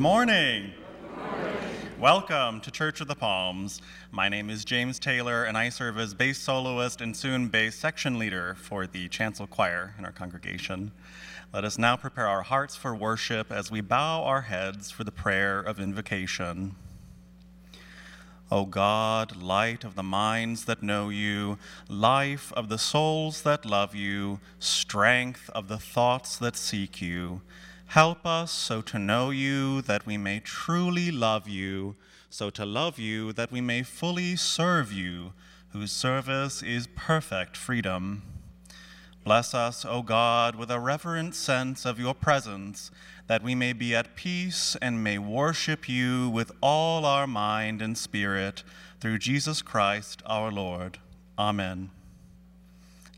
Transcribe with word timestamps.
morning. 0.00 0.72
Welcome 1.98 2.62
to 2.62 2.70
Church 2.70 3.02
of 3.02 3.06
the 3.06 3.14
Palms. 3.14 3.82
My 4.10 4.30
name 4.30 4.48
is 4.48 4.64
James 4.64 4.98
Taylor, 4.98 5.44
and 5.44 5.58
I 5.58 5.68
serve 5.68 5.98
as 5.98 6.14
bass 6.14 6.38
soloist 6.38 7.02
and 7.02 7.14
soon 7.14 7.48
bass 7.48 7.76
section 7.76 8.18
leader 8.18 8.56
for 8.58 8.86
the 8.86 9.08
chancel 9.08 9.46
choir 9.46 9.94
in 9.98 10.06
our 10.06 10.10
congregation. 10.10 10.92
Let 11.52 11.66
us 11.66 11.76
now 11.76 11.98
prepare 11.98 12.26
our 12.26 12.40
hearts 12.40 12.76
for 12.76 12.94
worship 12.94 13.52
as 13.52 13.70
we 13.70 13.82
bow 13.82 14.22
our 14.22 14.40
heads 14.40 14.90
for 14.90 15.04
the 15.04 15.12
prayer 15.12 15.60
of 15.60 15.78
invocation. 15.78 16.76
O 18.50 18.64
God, 18.64 19.36
light 19.36 19.84
of 19.84 19.96
the 19.96 20.02
minds 20.02 20.64
that 20.64 20.82
know 20.82 21.10
you, 21.10 21.58
life 21.90 22.54
of 22.54 22.70
the 22.70 22.78
souls 22.78 23.42
that 23.42 23.66
love 23.66 23.94
you, 23.94 24.40
strength 24.58 25.50
of 25.54 25.68
the 25.68 25.78
thoughts 25.78 26.38
that 26.38 26.56
seek 26.56 27.02
you, 27.02 27.42
help 27.90 28.24
us 28.24 28.52
so 28.52 28.80
to 28.80 29.00
know 29.00 29.30
you 29.30 29.82
that 29.82 30.06
we 30.06 30.16
may 30.16 30.38
truly 30.38 31.10
love 31.10 31.48
you, 31.48 31.96
so 32.28 32.48
to 32.48 32.64
love 32.64 33.00
you 33.00 33.32
that 33.32 33.50
we 33.50 33.60
may 33.60 33.82
fully 33.82 34.36
serve 34.36 34.92
you, 34.92 35.32
whose 35.70 35.90
service 35.90 36.62
is 36.62 36.86
perfect 36.94 37.56
freedom. 37.56 38.22
Bless 39.24 39.54
us, 39.54 39.84
O 39.84 40.02
God, 40.02 40.54
with 40.54 40.70
a 40.70 40.78
reverent 40.78 41.34
sense 41.34 41.84
of 41.84 41.98
your 41.98 42.14
presence 42.14 42.92
that 43.26 43.42
we 43.42 43.56
may 43.56 43.72
be 43.72 43.92
at 43.92 44.14
peace 44.14 44.76
and 44.80 45.02
may 45.02 45.18
worship 45.18 45.88
you 45.88 46.30
with 46.30 46.52
all 46.60 47.04
our 47.04 47.26
mind 47.26 47.82
and 47.82 47.98
spirit 47.98 48.62
through 49.00 49.18
Jesus 49.18 49.62
Christ 49.62 50.22
our 50.26 50.52
Lord. 50.52 50.98
Amen. 51.36 51.90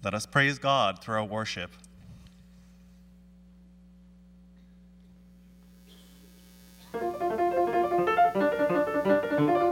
Let 0.03 0.15
us 0.15 0.25
praise 0.25 0.59
God 0.59 0.99
through 0.99 1.17
our 1.17 1.25
worship. 1.25 1.73
thank 6.93 7.21
you 9.41 9.72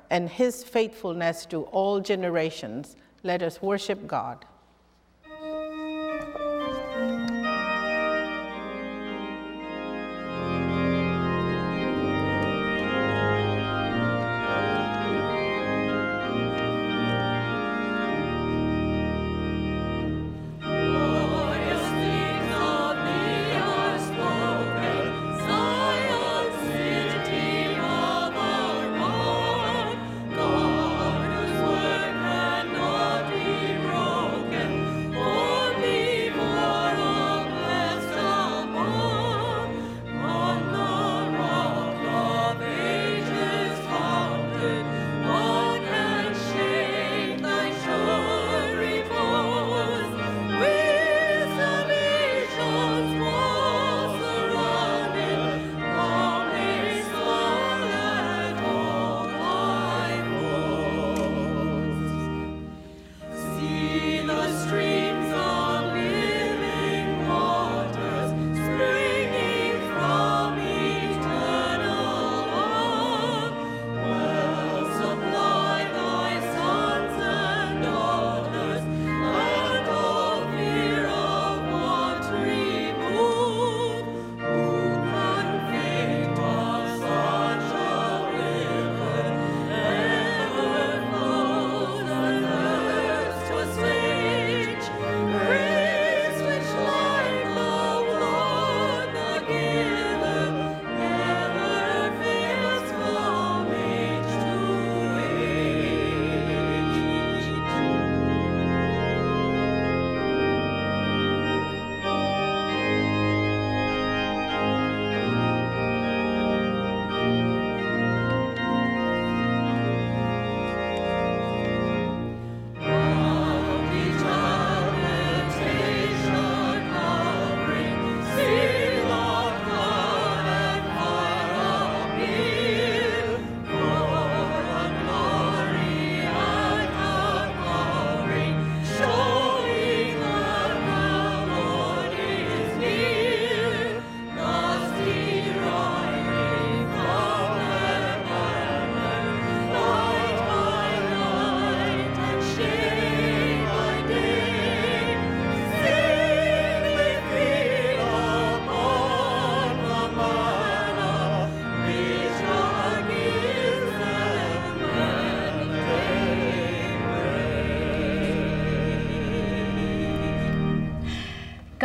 and 0.11 0.29
his 0.29 0.61
faithfulness 0.61 1.45
to 1.47 1.63
all 1.71 2.01
generations. 2.01 2.97
Let 3.23 3.41
us 3.41 3.61
worship 3.61 4.05
God. 4.05 4.45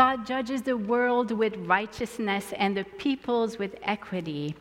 God 0.07 0.25
judges 0.25 0.63
the 0.63 0.77
world 0.77 1.33
with 1.33 1.57
righteousness 1.67 2.53
and 2.57 2.77
the 2.77 2.85
peoples 2.85 3.59
with 3.59 3.75
equity. 3.83 4.55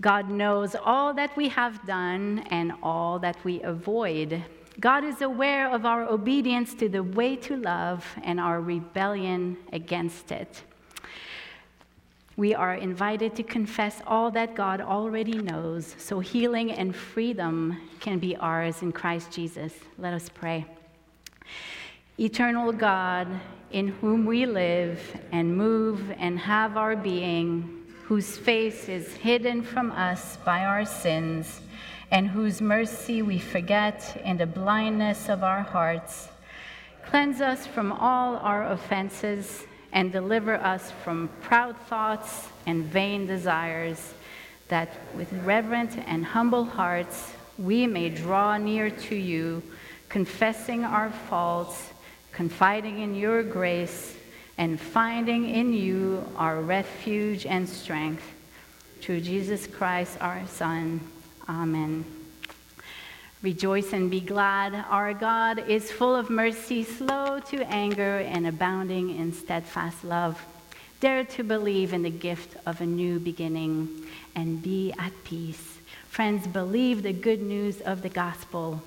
God 0.00 0.30
knows 0.30 0.76
all 0.76 1.12
that 1.14 1.36
we 1.36 1.48
have 1.48 1.84
done 1.84 2.46
and 2.50 2.72
all 2.84 3.18
that 3.18 3.36
we 3.42 3.60
avoid. 3.62 4.44
God 4.78 5.02
is 5.02 5.22
aware 5.22 5.68
of 5.68 5.84
our 5.84 6.04
obedience 6.04 6.72
to 6.74 6.88
the 6.88 7.02
way 7.02 7.34
to 7.34 7.56
love 7.56 8.06
and 8.22 8.38
our 8.38 8.60
rebellion 8.60 9.56
against 9.72 10.30
it. 10.30 10.62
We 12.36 12.54
are 12.54 12.76
invited 12.76 13.34
to 13.34 13.42
confess 13.42 14.00
all 14.06 14.30
that 14.38 14.54
God 14.54 14.80
already 14.80 15.38
knows 15.38 15.96
so 15.98 16.20
healing 16.20 16.70
and 16.70 16.94
freedom 16.94 17.76
can 17.98 18.20
be 18.20 18.36
ours 18.36 18.82
in 18.82 18.92
Christ 18.92 19.32
Jesus. 19.32 19.72
Let 19.98 20.14
us 20.14 20.28
pray. 20.28 20.64
Eternal 22.18 22.72
God, 22.72 23.28
in 23.70 23.88
whom 23.88 24.24
we 24.24 24.46
live 24.46 25.00
and 25.32 25.56
move 25.56 26.12
and 26.18 26.38
have 26.38 26.76
our 26.76 26.96
being, 26.96 27.84
whose 28.04 28.36
face 28.36 28.88
is 28.88 29.14
hidden 29.14 29.62
from 29.62 29.90
us 29.92 30.38
by 30.44 30.64
our 30.64 30.84
sins, 30.84 31.60
and 32.10 32.28
whose 32.28 32.60
mercy 32.60 33.22
we 33.22 33.38
forget 33.38 34.20
in 34.24 34.36
the 34.36 34.46
blindness 34.46 35.28
of 35.28 35.42
our 35.42 35.62
hearts. 35.62 36.28
Cleanse 37.06 37.40
us 37.40 37.66
from 37.66 37.92
all 37.92 38.36
our 38.36 38.70
offenses 38.70 39.64
and 39.92 40.12
deliver 40.12 40.54
us 40.54 40.92
from 41.02 41.28
proud 41.40 41.76
thoughts 41.88 42.48
and 42.66 42.84
vain 42.84 43.26
desires, 43.26 44.14
that 44.68 44.90
with 45.16 45.32
reverent 45.44 45.96
and 46.06 46.24
humble 46.24 46.64
hearts 46.64 47.32
we 47.58 47.86
may 47.86 48.08
draw 48.08 48.56
near 48.56 48.90
to 48.90 49.14
you, 49.14 49.62
confessing 50.08 50.84
our 50.84 51.10
faults 51.10 51.90
confiding 52.36 52.98
in 52.98 53.14
your 53.14 53.42
grace, 53.42 54.14
and 54.58 54.78
finding 54.78 55.48
in 55.48 55.72
you 55.72 56.22
our 56.36 56.60
refuge 56.60 57.46
and 57.46 57.66
strength. 57.66 58.22
Through 59.00 59.22
Jesus 59.22 59.66
Christ, 59.66 60.18
our 60.20 60.46
Son. 60.46 61.00
Amen. 61.48 62.04
Rejoice 63.40 63.94
and 63.94 64.10
be 64.10 64.20
glad. 64.20 64.74
Our 64.90 65.14
God 65.14 65.66
is 65.66 65.90
full 65.90 66.14
of 66.14 66.28
mercy, 66.28 66.84
slow 66.84 67.40
to 67.40 67.66
anger, 67.68 68.18
and 68.18 68.46
abounding 68.46 69.16
in 69.16 69.32
steadfast 69.32 70.04
love. 70.04 70.44
Dare 71.00 71.24
to 71.24 71.42
believe 71.42 71.94
in 71.94 72.02
the 72.02 72.10
gift 72.10 72.54
of 72.66 72.82
a 72.82 72.86
new 72.86 73.18
beginning 73.18 74.04
and 74.34 74.62
be 74.62 74.92
at 74.98 75.12
peace. 75.24 75.78
Friends, 76.10 76.46
believe 76.46 77.02
the 77.02 77.14
good 77.14 77.40
news 77.40 77.80
of 77.80 78.02
the 78.02 78.10
gospel. 78.10 78.82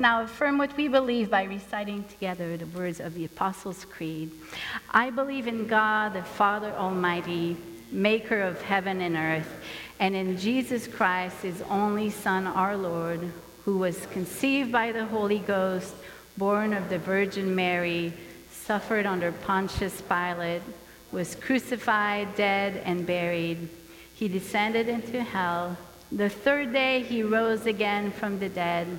Now 0.00 0.22
affirm 0.22 0.58
what 0.58 0.76
we 0.76 0.88
believe 0.88 1.30
by 1.30 1.44
reciting 1.44 2.04
together 2.04 2.56
the 2.56 2.66
words 2.66 3.00
of 3.00 3.14
the 3.14 3.24
Apostles' 3.24 3.84
Creed. 3.84 4.30
I 4.90 5.10
believe 5.10 5.46
in 5.46 5.66
God, 5.66 6.14
the 6.14 6.22
Father 6.22 6.72
Almighty, 6.72 7.56
maker 7.90 8.40
of 8.42 8.60
heaven 8.62 9.00
and 9.00 9.16
earth, 9.16 9.50
and 9.98 10.14
in 10.14 10.38
Jesus 10.38 10.86
Christ, 10.86 11.42
his 11.42 11.62
only 11.62 12.10
Son, 12.10 12.46
our 12.46 12.76
Lord, 12.76 13.20
who 13.64 13.78
was 13.78 14.06
conceived 14.06 14.70
by 14.70 14.92
the 14.92 15.06
Holy 15.06 15.38
Ghost, 15.38 15.94
born 16.36 16.72
of 16.72 16.88
the 16.88 16.98
Virgin 16.98 17.54
Mary, 17.54 18.12
suffered 18.50 19.06
under 19.06 19.32
Pontius 19.32 20.02
Pilate, 20.02 20.62
was 21.12 21.34
crucified, 21.34 22.34
dead, 22.34 22.82
and 22.84 23.06
buried. 23.06 23.68
He 24.14 24.28
descended 24.28 24.88
into 24.88 25.22
hell. 25.22 25.76
The 26.12 26.28
third 26.28 26.72
day 26.72 27.02
he 27.02 27.22
rose 27.22 27.66
again 27.66 28.10
from 28.10 28.38
the 28.38 28.48
dead. 28.48 28.98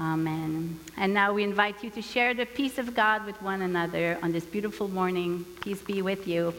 Amen. 0.00 0.80
And 0.96 1.12
now 1.12 1.34
we 1.34 1.44
invite 1.44 1.84
you 1.84 1.90
to 1.90 2.00
share 2.00 2.32
the 2.32 2.46
peace 2.46 2.78
of 2.78 2.94
God 2.94 3.26
with 3.26 3.40
one 3.42 3.60
another 3.60 4.18
on 4.22 4.32
this 4.32 4.44
beautiful 4.44 4.88
morning. 4.88 5.44
Peace 5.60 5.82
be 5.82 6.00
with 6.00 6.26
you. 6.26 6.54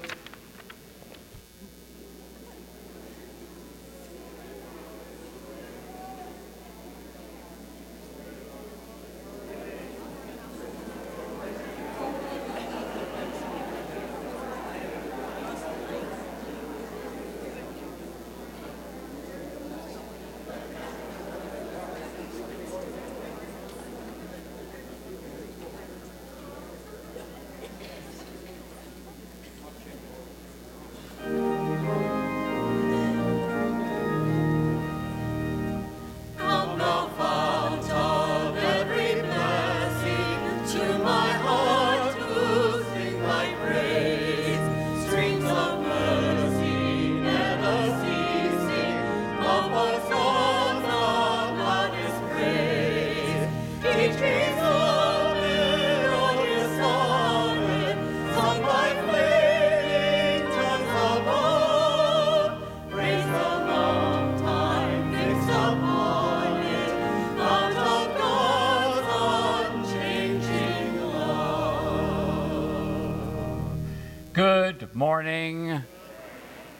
Morning. 74.95 75.83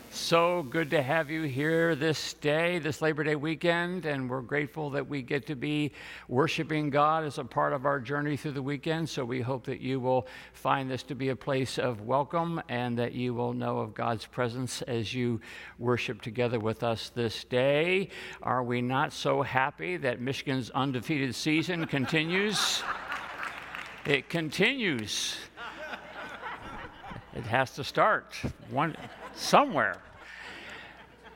So 0.10 0.64
good 0.64 0.92
to 0.92 1.02
have 1.02 1.30
you 1.30 1.42
here 1.42 1.96
this 1.96 2.34
day, 2.36 2.80
this 2.80 3.02
Labor 3.02 3.26
Day 3.26 3.36
weekend, 3.36 4.06
and 4.06 4.30
we're 4.30 4.40
grateful 4.40 4.90
that 4.92 5.10
we 5.10 5.22
get 5.22 5.48
to 5.48 5.56
be 5.56 5.92
worshiping 6.30 6.90
God 6.90 7.26
as 7.26 7.40
a 7.40 7.44
part 7.44 7.74
of 7.74 7.86
our 7.86 8.00
journey 8.00 8.38
through 8.38 8.54
the 8.54 8.62
weekend. 8.62 9.10
So 9.10 9.26
we 9.26 9.42
hope 9.42 9.66
that 9.66 9.82
you 9.82 10.00
will 10.00 10.28
find 10.54 10.90
this 10.90 11.04
to 11.04 11.16
be 11.16 11.28
a 11.28 11.36
place 11.36 11.78
of 11.78 12.00
welcome 12.00 12.62
and 12.70 12.98
that 12.98 13.12
you 13.12 13.34
will 13.34 13.52
know 13.52 13.80
of 13.80 13.94
God's 13.94 14.26
presence 14.26 14.82
as 14.84 15.14
you 15.14 15.42
worship 15.78 16.22
together 16.22 16.58
with 16.58 16.84
us 16.84 17.12
this 17.14 17.44
day. 17.44 18.08
Are 18.42 18.64
we 18.64 18.82
not 18.82 19.12
so 19.12 19.42
happy 19.42 19.98
that 19.98 20.22
Michigan's 20.22 20.70
undefeated 20.70 21.36
season 21.36 21.86
continues? 21.86 22.82
It 24.06 24.30
continues. 24.30 25.36
It 27.34 27.44
has 27.46 27.72
to 27.76 27.84
start 27.84 28.36
one 28.70 28.96
somewhere. 29.34 29.98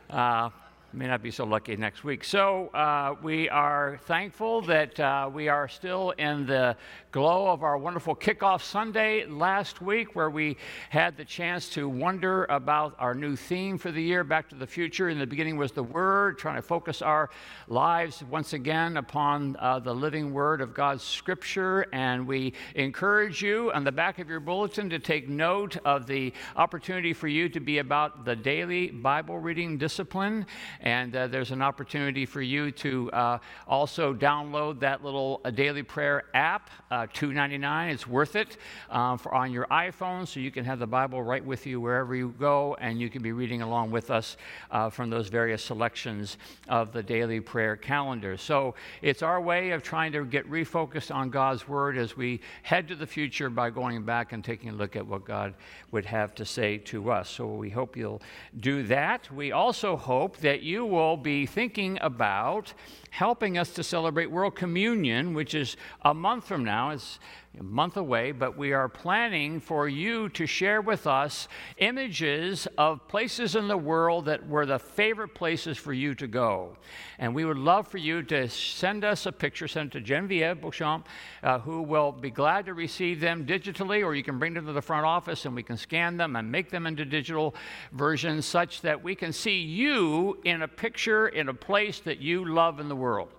Uh, 0.09 0.49
may 0.95 1.07
not 1.07 1.21
be 1.21 1.31
so 1.31 1.43
lucky 1.43 1.75
next 1.75 2.05
week. 2.05 2.23
So 2.23 2.67
uh, 2.67 3.15
we 3.21 3.49
are 3.49 3.99
thankful 4.03 4.61
that 4.61 4.97
uh, 4.97 5.29
we 5.31 5.49
are 5.49 5.67
still 5.67 6.11
in 6.11 6.45
the 6.45 6.77
glow 7.11 7.47
of 7.47 7.63
our 7.63 7.77
wonderful 7.77 8.15
kickoff 8.15 8.61
Sunday 8.61 9.25
last 9.25 9.81
week, 9.81 10.15
where 10.15 10.29
we 10.29 10.57
had 10.89 11.17
the 11.17 11.25
chance 11.25 11.67
to 11.69 11.89
wonder 11.89 12.45
about 12.45 12.95
our 12.97 13.13
new 13.13 13.35
theme 13.35 13.77
for 13.77 13.91
the 13.91 14.01
year, 14.01 14.23
Back 14.23 14.49
to 14.49 14.55
the 14.55 14.67
Future. 14.67 15.09
In 15.09 15.19
the 15.19 15.27
beginning 15.27 15.57
was 15.57 15.73
the 15.73 15.83
Word, 15.83 16.37
trying 16.37 16.55
to 16.55 16.61
focus 16.61 17.01
our 17.01 17.29
lives 17.67 18.23
once 18.23 18.53
again 18.53 18.95
upon 18.95 19.57
uh, 19.59 19.79
the 19.79 19.93
living 19.93 20.33
Word 20.33 20.61
of 20.61 20.73
God's 20.73 21.03
Scripture. 21.03 21.87
And 21.91 22.25
we 22.25 22.53
encourage 22.75 23.41
you 23.41 23.71
on 23.73 23.83
the 23.83 23.91
back 23.91 24.19
of 24.19 24.29
your 24.29 24.39
bulletin 24.39 24.89
to 24.91 24.99
take 24.99 25.27
note 25.27 25.77
of 25.83 26.07
the 26.07 26.31
opportunity 26.55 27.11
for 27.11 27.27
you 27.27 27.49
to 27.49 27.59
be 27.59 27.79
about 27.79 28.23
the 28.23 28.35
daily 28.35 28.91
Bible 28.91 29.39
reading 29.39 29.77
discipline 29.77 30.45
and 30.85 31.15
uh, 31.15 31.25
there's 31.25 31.49
an 31.49 31.63
opportunity 31.63 32.27
for 32.27 32.43
you 32.43 32.71
to 32.71 33.11
uh, 33.11 33.39
also 33.67 34.13
download 34.13 34.79
that 34.79 35.03
little 35.03 35.41
uh, 35.43 35.49
daily 35.49 35.81
prayer 35.81 36.25
app, 36.35 36.69
uh, 36.91 37.07
$2.99. 37.07 37.91
It's 37.91 38.07
worth 38.07 38.35
it 38.35 38.57
uh, 38.91 39.17
for 39.17 39.33
on 39.33 39.51
your 39.51 39.65
iPhone, 39.65 40.27
so 40.27 40.39
you 40.39 40.51
can 40.51 40.63
have 40.63 40.77
the 40.77 40.85
Bible 40.85 41.23
right 41.23 41.43
with 41.43 41.65
you 41.65 41.81
wherever 41.81 42.15
you 42.15 42.35
go, 42.39 42.77
and 42.79 43.01
you 43.01 43.09
can 43.09 43.23
be 43.23 43.31
reading 43.31 43.63
along 43.63 43.89
with 43.89 44.11
us 44.11 44.37
uh, 44.69 44.91
from 44.91 45.09
those 45.09 45.27
various 45.27 45.63
selections 45.63 46.37
of 46.69 46.91
the 46.91 47.01
daily 47.01 47.39
prayer 47.39 47.75
calendar. 47.75 48.37
So 48.37 48.75
it's 49.01 49.23
our 49.23 49.41
way 49.41 49.71
of 49.71 49.81
trying 49.81 50.11
to 50.11 50.23
get 50.23 50.47
refocused 50.49 51.13
on 51.13 51.31
God's 51.31 51.67
Word 51.67 51.97
as 51.97 52.15
we 52.15 52.41
head 52.61 52.87
to 52.89 52.95
the 52.95 53.07
future 53.07 53.49
by 53.49 53.71
going 53.71 54.03
back 54.03 54.33
and 54.33 54.43
taking 54.43 54.69
a 54.69 54.73
look 54.73 54.95
at 54.95 55.05
what 55.05 55.25
God 55.25 55.55
would 55.89 56.05
have 56.05 56.35
to 56.35 56.45
say 56.45 56.77
to 56.77 57.09
us. 57.09 57.27
So 57.27 57.47
we 57.47 57.71
hope 57.71 57.97
you'll 57.97 58.21
do 58.59 58.83
that. 58.83 59.31
We 59.31 59.51
also 59.51 59.97
hope 59.97 60.37
that 60.37 60.61
you 60.61 60.74
you 60.75 60.85
will 60.85 61.15
be 61.15 61.45
thinking 61.45 61.97
about 62.01 62.73
helping 63.09 63.57
us 63.57 63.71
to 63.71 63.81
celebrate 63.81 64.29
World 64.29 64.57
Communion, 64.57 65.33
which 65.33 65.55
is 65.55 65.77
a 66.01 66.13
month 66.13 66.45
from 66.45 66.65
now. 66.65 66.89
It's 66.89 67.17
a 67.59 67.63
month 67.63 67.97
away, 67.97 68.31
but 68.31 68.57
we 68.57 68.73
are 68.73 68.89
planning 68.89 69.59
for 69.59 69.87
you 69.87 70.29
to 70.29 70.45
share 70.45 70.81
with 70.81 71.07
us 71.07 71.47
images 71.77 72.67
of 72.77 73.07
places 73.07 73.55
in 73.55 73.67
the 73.67 73.77
world 73.77 74.25
that 74.25 74.47
were 74.47 74.65
the 74.65 74.79
favorite 74.79 75.33
places 75.33 75.77
for 75.77 75.93
you 75.93 76.13
to 76.15 76.27
go. 76.27 76.75
And 77.19 77.33
we 77.33 77.45
would 77.45 77.57
love 77.57 77.87
for 77.87 77.97
you 77.97 78.23
to 78.23 78.49
send 78.49 79.05
us 79.05 79.25
a 79.25 79.31
picture, 79.31 79.67
send 79.67 79.89
it 79.89 79.93
to 79.93 80.01
Genevieve 80.01 80.59
Beauchamp, 80.59 81.07
uh, 81.43 81.59
who 81.59 81.81
will 81.81 82.11
be 82.11 82.29
glad 82.29 82.65
to 82.65 82.73
receive 82.73 83.19
them 83.19 83.45
digitally, 83.45 84.03
or 84.03 84.15
you 84.15 84.23
can 84.23 84.37
bring 84.37 84.53
them 84.53 84.65
to 84.65 84.73
the 84.73 84.81
front 84.81 85.05
office 85.05 85.45
and 85.45 85.55
we 85.55 85.63
can 85.63 85.77
scan 85.77 86.17
them 86.17 86.35
and 86.35 86.51
make 86.51 86.69
them 86.69 86.85
into 86.85 87.05
digital 87.05 87.55
versions 87.93 88.45
such 88.45 88.81
that 88.81 89.01
we 89.01 89.15
can 89.15 89.31
see 89.31 89.59
you 89.59 90.37
in 90.43 90.61
a 90.61 90.67
picture 90.67 91.27
in 91.29 91.49
a 91.49 91.53
place 91.53 91.99
that 92.01 92.19
you 92.19 92.45
love 92.45 92.79
in 92.79 92.89
the 92.89 92.95
world 92.95 93.29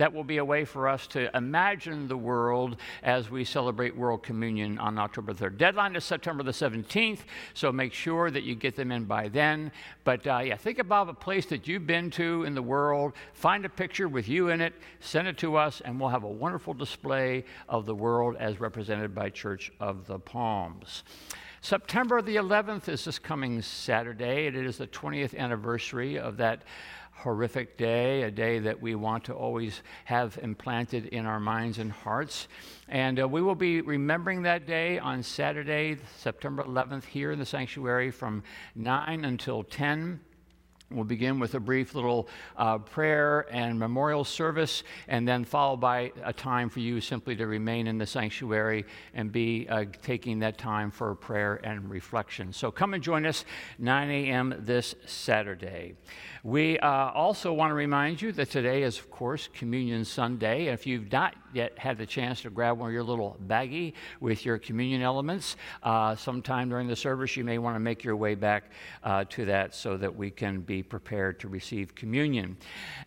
that 0.00 0.14
will 0.14 0.24
be 0.24 0.38
a 0.38 0.44
way 0.44 0.64
for 0.64 0.88
us 0.88 1.06
to 1.06 1.28
imagine 1.36 2.08
the 2.08 2.16
world 2.16 2.78
as 3.02 3.28
we 3.28 3.44
celebrate 3.44 3.94
World 3.94 4.22
Communion 4.22 4.78
on 4.78 4.98
October 4.98 5.34
3rd. 5.34 5.58
Deadline 5.58 5.94
is 5.94 6.04
September 6.04 6.42
the 6.42 6.52
17th, 6.52 7.18
so 7.52 7.70
make 7.70 7.92
sure 7.92 8.30
that 8.30 8.42
you 8.42 8.54
get 8.54 8.76
them 8.76 8.92
in 8.92 9.04
by 9.04 9.28
then. 9.28 9.70
But 10.04 10.26
uh, 10.26 10.38
yeah, 10.38 10.56
think 10.56 10.78
about 10.78 11.10
a 11.10 11.12
place 11.12 11.44
that 11.46 11.68
you've 11.68 11.86
been 11.86 12.08
to 12.12 12.44
in 12.44 12.54
the 12.54 12.62
world, 12.62 13.12
find 13.34 13.66
a 13.66 13.68
picture 13.68 14.08
with 14.08 14.26
you 14.26 14.48
in 14.48 14.62
it, 14.62 14.72
send 15.00 15.28
it 15.28 15.36
to 15.36 15.56
us, 15.56 15.82
and 15.82 16.00
we'll 16.00 16.08
have 16.08 16.24
a 16.24 16.28
wonderful 16.28 16.72
display 16.72 17.44
of 17.68 17.84
the 17.84 17.94
world 17.94 18.36
as 18.40 18.58
represented 18.58 19.14
by 19.14 19.28
Church 19.28 19.70
of 19.80 20.06
the 20.06 20.18
Palms. 20.18 21.02
September 21.62 22.22
the 22.22 22.36
11th 22.36 22.88
is 22.88 23.04
this 23.04 23.18
coming 23.18 23.60
Saturday. 23.60 24.46
It 24.46 24.56
is 24.56 24.78
the 24.78 24.86
20th 24.86 25.36
anniversary 25.36 26.18
of 26.18 26.38
that 26.38 26.62
horrific 27.20 27.76
day, 27.76 28.22
a 28.22 28.30
day 28.30 28.58
that 28.58 28.80
we 28.80 28.94
want 28.94 29.24
to 29.24 29.34
always 29.34 29.82
have 30.04 30.38
implanted 30.42 31.06
in 31.06 31.26
our 31.26 31.38
minds 31.38 31.78
and 31.78 31.92
hearts. 31.92 32.48
And 32.88 33.20
uh, 33.20 33.28
we 33.28 33.42
will 33.42 33.54
be 33.54 33.82
remembering 33.82 34.42
that 34.42 34.66
day 34.66 34.98
on 34.98 35.22
Saturday, 35.22 35.98
September 36.18 36.62
11th, 36.62 37.04
here 37.04 37.32
in 37.32 37.38
the 37.38 37.46
sanctuary 37.46 38.10
from 38.10 38.42
9 38.74 39.24
until 39.24 39.62
10. 39.62 40.20
We'll 40.92 41.04
begin 41.04 41.38
with 41.38 41.54
a 41.54 41.60
brief 41.60 41.94
little 41.94 42.26
uh, 42.56 42.78
prayer 42.78 43.46
and 43.52 43.78
memorial 43.78 44.24
service, 44.24 44.82
and 45.06 45.26
then 45.26 45.44
followed 45.44 45.76
by 45.76 46.10
a 46.24 46.32
time 46.32 46.68
for 46.68 46.80
you 46.80 47.00
simply 47.00 47.36
to 47.36 47.46
remain 47.46 47.86
in 47.86 47.96
the 47.96 48.06
sanctuary 48.06 48.84
and 49.14 49.30
be 49.30 49.68
uh, 49.68 49.84
taking 50.02 50.40
that 50.40 50.58
time 50.58 50.90
for 50.90 51.14
prayer 51.14 51.60
and 51.62 51.88
reflection. 51.88 52.52
So 52.52 52.72
come 52.72 52.94
and 52.94 53.04
join 53.04 53.24
us 53.24 53.44
9 53.78 54.10
a.m. 54.10 54.52
this 54.58 54.96
Saturday. 55.06 55.94
We 56.42 56.80
uh, 56.80 57.10
also 57.12 57.52
want 57.52 57.70
to 57.70 57.74
remind 57.74 58.20
you 58.20 58.32
that 58.32 58.50
today 58.50 58.82
is, 58.82 58.98
of 58.98 59.12
course, 59.12 59.48
Communion 59.54 60.04
Sunday. 60.04 60.66
If 60.66 60.88
you've 60.88 61.12
not 61.12 61.36
yet 61.52 61.78
had 61.78 61.98
the 61.98 62.06
chance 62.06 62.42
to 62.42 62.50
grab 62.50 62.78
one 62.78 62.88
of 62.88 62.94
your 62.94 63.04
little 63.04 63.36
baggie 63.46 63.92
with 64.20 64.44
your 64.44 64.58
communion 64.58 65.02
elements, 65.02 65.56
uh, 65.84 66.16
sometime 66.16 66.68
during 66.68 66.88
the 66.88 66.96
service, 66.96 67.36
you 67.36 67.44
may 67.44 67.58
want 67.58 67.76
to 67.76 67.80
make 67.80 68.02
your 68.02 68.16
way 68.16 68.34
back 68.34 68.72
uh, 69.04 69.24
to 69.28 69.44
that 69.44 69.72
so 69.72 69.96
that 69.96 70.16
we 70.16 70.30
can 70.30 70.60
be 70.60 70.79
prepared 70.82 71.40
to 71.40 71.48
receive 71.48 71.94
communion. 71.94 72.56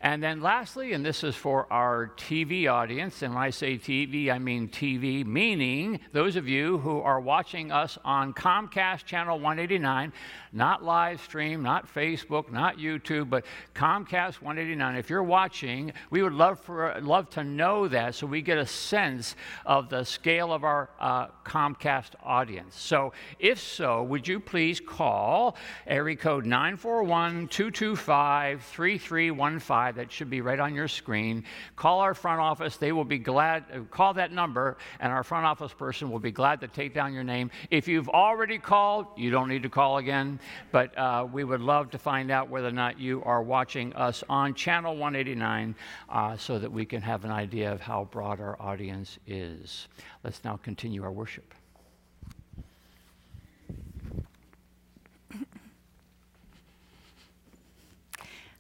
And 0.02 0.22
then, 0.22 0.42
lastly, 0.42 0.94
and 0.94 1.06
this 1.06 1.24
is 1.24 1.36
for 1.36 1.72
our 1.72 2.12
TV 2.18 2.72
audience, 2.72 3.22
and 3.22 3.34
when 3.34 3.44
I 3.44 3.50
say 3.50 3.78
TV, 3.78 4.32
I 4.32 4.40
mean 4.40 4.68
TV, 4.70 5.26
meaning 5.26 6.00
those 6.12 6.36
of 6.36 6.48
you 6.48 6.78
who 6.80 7.02
are 7.02 7.20
watching 7.20 7.72
us 7.72 7.98
on 8.04 8.34
Comcast 8.34 9.06
Channel 9.06 9.40
189, 9.40 10.14
not 10.52 10.84
live 10.84 11.22
stream, 11.22 11.64
not 11.64 11.92
Facebook, 11.92 12.52
not 12.52 12.78
YouTube, 12.78 13.30
but 13.30 13.46
Comcast 13.74 14.42
189. 14.42 14.96
If 14.96 15.10
you're 15.10 15.24
watching, 15.24 15.94
we 16.10 16.22
would 16.22 16.34
love, 16.34 16.60
for, 16.60 17.00
love 17.02 17.30
to 17.32 17.44
know 17.44 17.88
that 17.88 18.16
so 18.16 18.28
we 18.28 18.42
get 18.42 18.58
a 18.58 18.66
sense 18.66 19.36
of 19.66 19.90
the 19.90 20.04
scale 20.04 20.54
of 20.54 20.64
our 20.64 20.90
uh, 21.00 21.28
Comcast 21.46 22.12
audience. 22.22 22.80
So, 22.80 23.14
if 23.40 23.60
so, 23.60 24.04
would 24.04 24.28
you 24.28 24.40
please 24.40 24.80
call 24.80 25.56
area 25.88 26.16
code 26.16 26.46
941 26.46 27.48
225 27.72 28.64
3315? 28.64 29.96
That 29.96 30.12
should 30.12 30.30
be 30.30 30.42
right 30.42 30.60
on 30.60 30.76
your 30.76 30.88
screen. 30.88 31.44
Call 31.76 32.00
our 32.00 32.14
front 32.14 32.40
office. 32.40 32.78
They 32.78 32.92
will 32.92 33.06
be 33.06 33.20
glad, 33.20 33.66
uh, 33.74 33.80
call 33.92 34.14
that 34.16 34.32
number, 34.32 34.78
and 35.00 35.12
our 35.12 35.24
front 35.24 35.46
office 35.46 35.74
person 35.74 36.10
will 36.10 36.20
be 36.20 36.32
glad 36.32 36.62
to 36.62 36.68
take 36.68 36.94
down 36.94 37.14
your 37.14 37.24
name. 37.24 37.52
If 37.70 37.88
you've 37.88 38.10
already 38.10 38.58
called, 38.58 39.08
you 39.18 39.30
don't 39.30 39.50
need 39.50 39.64
to 39.64 39.70
call 39.70 39.98
again 39.98 40.40
but 40.72 40.98
uh, 40.98 41.28
we 41.32 41.44
would 41.44 41.62
love 41.62 41.92
to 41.92 41.98
find 41.98 42.32
out 42.32 42.50
whether 42.50 42.68
or 42.68 42.72
not 42.72 43.00
you 43.00 43.22
are 43.24 43.42
watching 43.42 43.94
us 43.94 44.24
on 44.30 44.54
channel 44.54 44.96
189 44.96 45.76
uh, 46.10 46.38
so 46.38 46.60
that 46.60 46.72
we 46.72 46.86
can 46.86 47.02
have 47.02 47.26
an 47.26 47.32
idea 47.32 47.72
of 47.72 47.82
how 47.82 48.08
broad 48.12 48.40
our 48.40 48.60
audience 48.62 49.20
is. 49.28 49.88
Let's 50.24 50.44
now 50.44 50.58
continue 50.58 51.04
our 51.04 51.12
worship. 51.12 51.54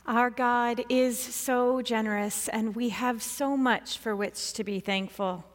Our 0.05 0.29
God 0.29 0.83
is 0.89 1.17
so 1.17 1.81
generous, 1.81 2.49
and 2.49 2.75
we 2.75 2.89
have 2.89 3.23
so 3.23 3.55
much 3.55 3.97
for 3.97 4.13
which 4.13 4.51
to 4.53 4.63
be 4.65 4.81
thankful. 4.81 5.45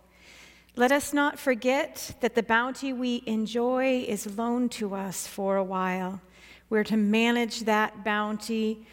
Let 0.74 0.90
us 0.90 1.12
not 1.12 1.38
forget 1.38 2.16
that 2.20 2.34
the 2.34 2.42
bounty 2.42 2.94
we 2.94 3.22
enjoy 3.26 4.04
is 4.08 4.38
loaned 4.38 4.72
to 4.72 4.94
us 4.94 5.26
for 5.26 5.56
a 5.56 5.64
while. 5.64 6.22
We're 6.70 6.84
to 6.84 6.96
manage 6.96 7.64
that 7.64 8.04
bounty 8.04 8.86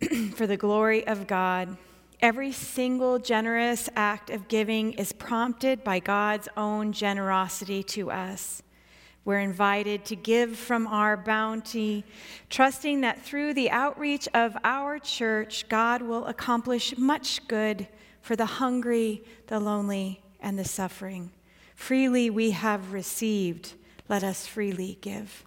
for 0.34 0.46
the 0.46 0.56
glory 0.56 1.06
of 1.06 1.26
God. 1.26 1.76
Every 2.22 2.50
single 2.50 3.18
generous 3.18 3.90
act 3.94 4.30
of 4.30 4.48
giving 4.48 4.94
is 4.94 5.12
prompted 5.12 5.84
by 5.84 5.98
God's 5.98 6.48
own 6.56 6.94
generosity 6.94 7.82
to 7.82 8.10
us. 8.10 8.62
We're 9.28 9.40
invited 9.40 10.06
to 10.06 10.16
give 10.16 10.56
from 10.56 10.86
our 10.86 11.14
bounty, 11.14 12.06
trusting 12.48 13.02
that 13.02 13.20
through 13.20 13.52
the 13.52 13.70
outreach 13.70 14.26
of 14.32 14.56
our 14.64 14.98
church, 14.98 15.68
God 15.68 16.00
will 16.00 16.24
accomplish 16.24 16.96
much 16.96 17.46
good 17.46 17.88
for 18.22 18.36
the 18.36 18.46
hungry, 18.46 19.22
the 19.48 19.60
lonely, 19.60 20.22
and 20.40 20.58
the 20.58 20.64
suffering. 20.64 21.30
Freely 21.74 22.30
we 22.30 22.52
have 22.52 22.94
received, 22.94 23.74
let 24.08 24.24
us 24.24 24.46
freely 24.46 24.96
give. 25.02 25.44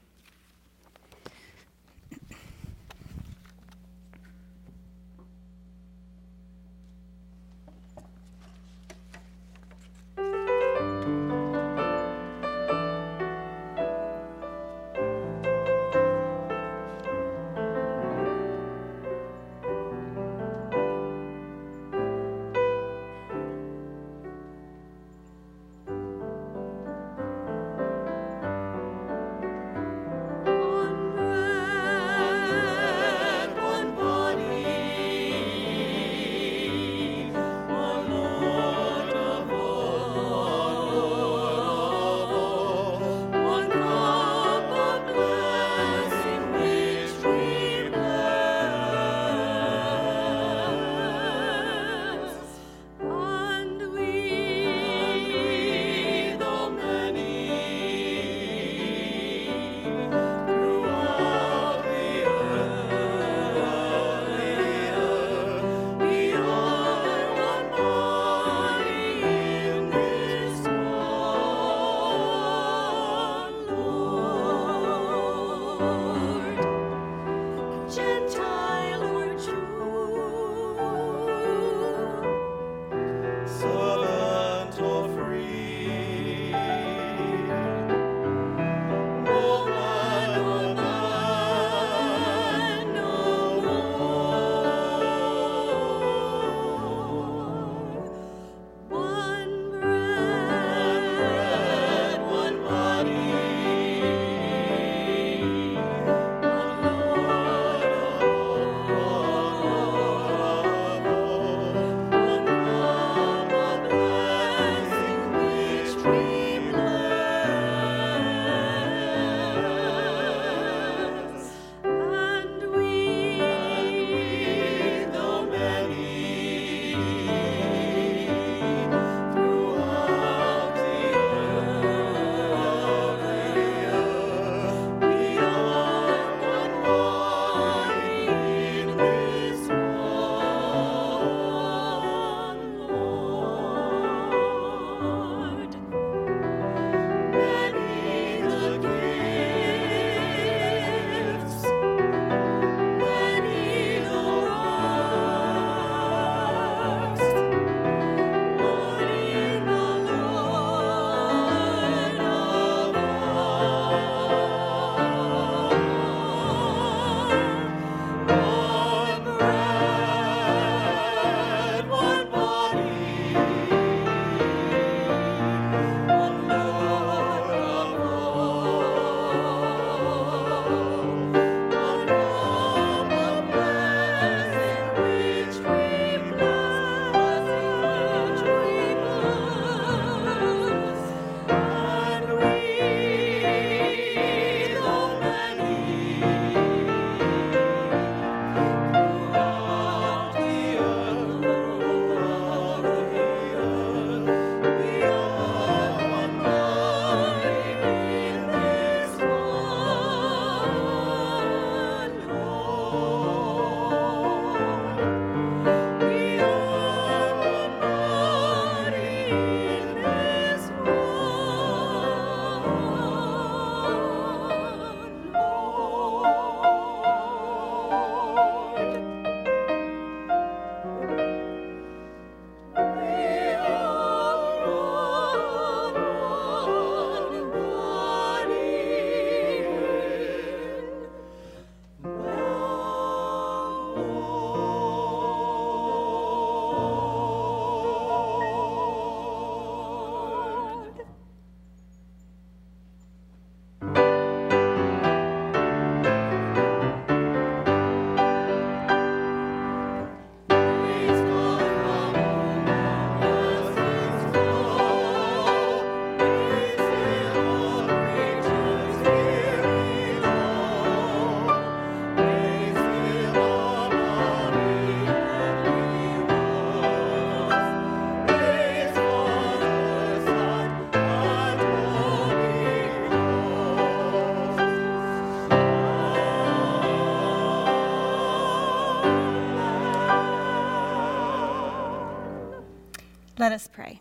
Let 293.52 293.56
us 293.56 293.68
pray. 293.68 294.00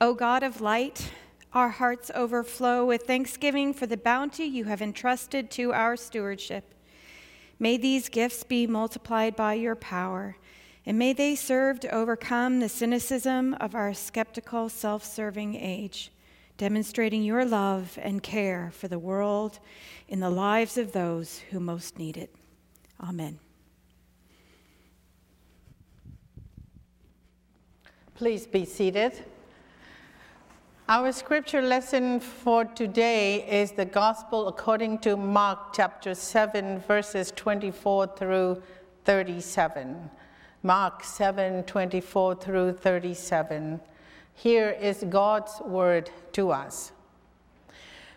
O 0.00 0.12
God 0.12 0.42
of 0.42 0.60
light, 0.60 1.12
our 1.52 1.68
hearts 1.68 2.10
overflow 2.12 2.84
with 2.84 3.02
thanksgiving 3.02 3.72
for 3.72 3.86
the 3.86 3.96
bounty 3.96 4.42
you 4.42 4.64
have 4.64 4.82
entrusted 4.82 5.48
to 5.52 5.72
our 5.72 5.96
stewardship. 5.96 6.74
May 7.60 7.76
these 7.76 8.08
gifts 8.08 8.42
be 8.42 8.66
multiplied 8.66 9.36
by 9.36 9.54
your 9.54 9.76
power, 9.76 10.38
and 10.84 10.98
may 10.98 11.12
they 11.12 11.36
serve 11.36 11.78
to 11.78 11.94
overcome 11.94 12.58
the 12.58 12.68
cynicism 12.68 13.54
of 13.60 13.76
our 13.76 13.94
skeptical, 13.94 14.68
self 14.68 15.04
serving 15.04 15.54
age, 15.54 16.10
demonstrating 16.58 17.22
your 17.22 17.44
love 17.44 17.96
and 18.02 18.24
care 18.24 18.72
for 18.74 18.88
the 18.88 18.98
world 18.98 19.60
in 20.08 20.18
the 20.18 20.30
lives 20.30 20.76
of 20.76 20.90
those 20.90 21.38
who 21.52 21.60
most 21.60 21.96
need 21.96 22.16
it. 22.16 22.34
Amen. 23.00 23.38
Please 28.16 28.46
be 28.46 28.64
seated. 28.64 29.12
Our 30.88 31.12
scripture 31.12 31.60
lesson 31.60 32.18
for 32.18 32.64
today 32.64 33.46
is 33.46 33.72
the 33.72 33.84
Gospel 33.84 34.48
according 34.48 35.00
to 35.00 35.18
Mark 35.18 35.74
chapter 35.74 36.14
7, 36.14 36.80
verses 36.88 37.30
24 37.36 38.06
through 38.16 38.62
37. 39.04 40.08
Mark 40.62 41.04
7, 41.04 41.64
24 41.64 42.36
through 42.36 42.72
37. 42.72 43.82
Here 44.32 44.70
is 44.70 45.04
God's 45.10 45.60
word 45.60 46.10
to 46.32 46.52
us. 46.52 46.92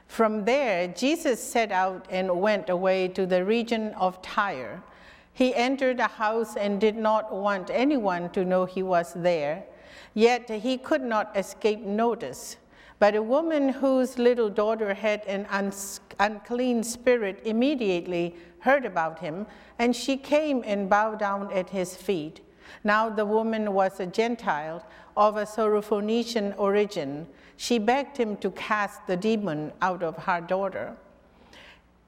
From 0.07 0.45
there, 0.45 0.87
Jesus 0.87 1.43
set 1.43 1.73
out 1.73 2.05
and 2.09 2.39
went 2.39 2.69
away 2.69 3.09
to 3.09 3.25
the 3.25 3.43
region 3.43 3.89
of 3.95 4.21
Tyre. 4.21 4.81
He 5.33 5.53
entered 5.53 5.99
a 5.99 6.07
house 6.07 6.55
and 6.55 6.79
did 6.79 6.95
not 6.95 7.35
want 7.35 7.69
anyone 7.69 8.29
to 8.29 8.45
know 8.45 8.63
he 8.63 8.81
was 8.81 9.13
there 9.13 9.65
Yet 10.13 10.49
he 10.49 10.77
could 10.77 11.01
not 11.01 11.35
escape 11.35 11.81
notice. 11.81 12.57
But 12.99 13.15
a 13.15 13.23
woman 13.23 13.69
whose 13.69 14.17
little 14.17 14.49
daughter 14.49 14.93
had 14.93 15.23
an 15.25 15.47
unclean 16.19 16.83
spirit 16.83 17.41
immediately 17.45 18.35
heard 18.59 18.85
about 18.85 19.19
him, 19.19 19.47
and 19.77 19.95
she 19.95 20.17
came 20.17 20.63
and 20.65 20.89
bowed 20.89 21.19
down 21.19 21.51
at 21.53 21.69
his 21.69 21.95
feet. 21.95 22.41
Now 22.83 23.09
the 23.09 23.25
woman 23.25 23.73
was 23.73 23.99
a 23.99 24.05
Gentile 24.05 24.85
of 25.15 25.37
a 25.37 25.45
Syrophoenician 25.45 26.53
origin. 26.57 27.27
She 27.55 27.79
begged 27.79 28.17
him 28.17 28.37
to 28.37 28.51
cast 28.51 29.07
the 29.07 29.17
demon 29.17 29.71
out 29.81 30.03
of 30.03 30.17
her 30.17 30.41
daughter. 30.41 30.95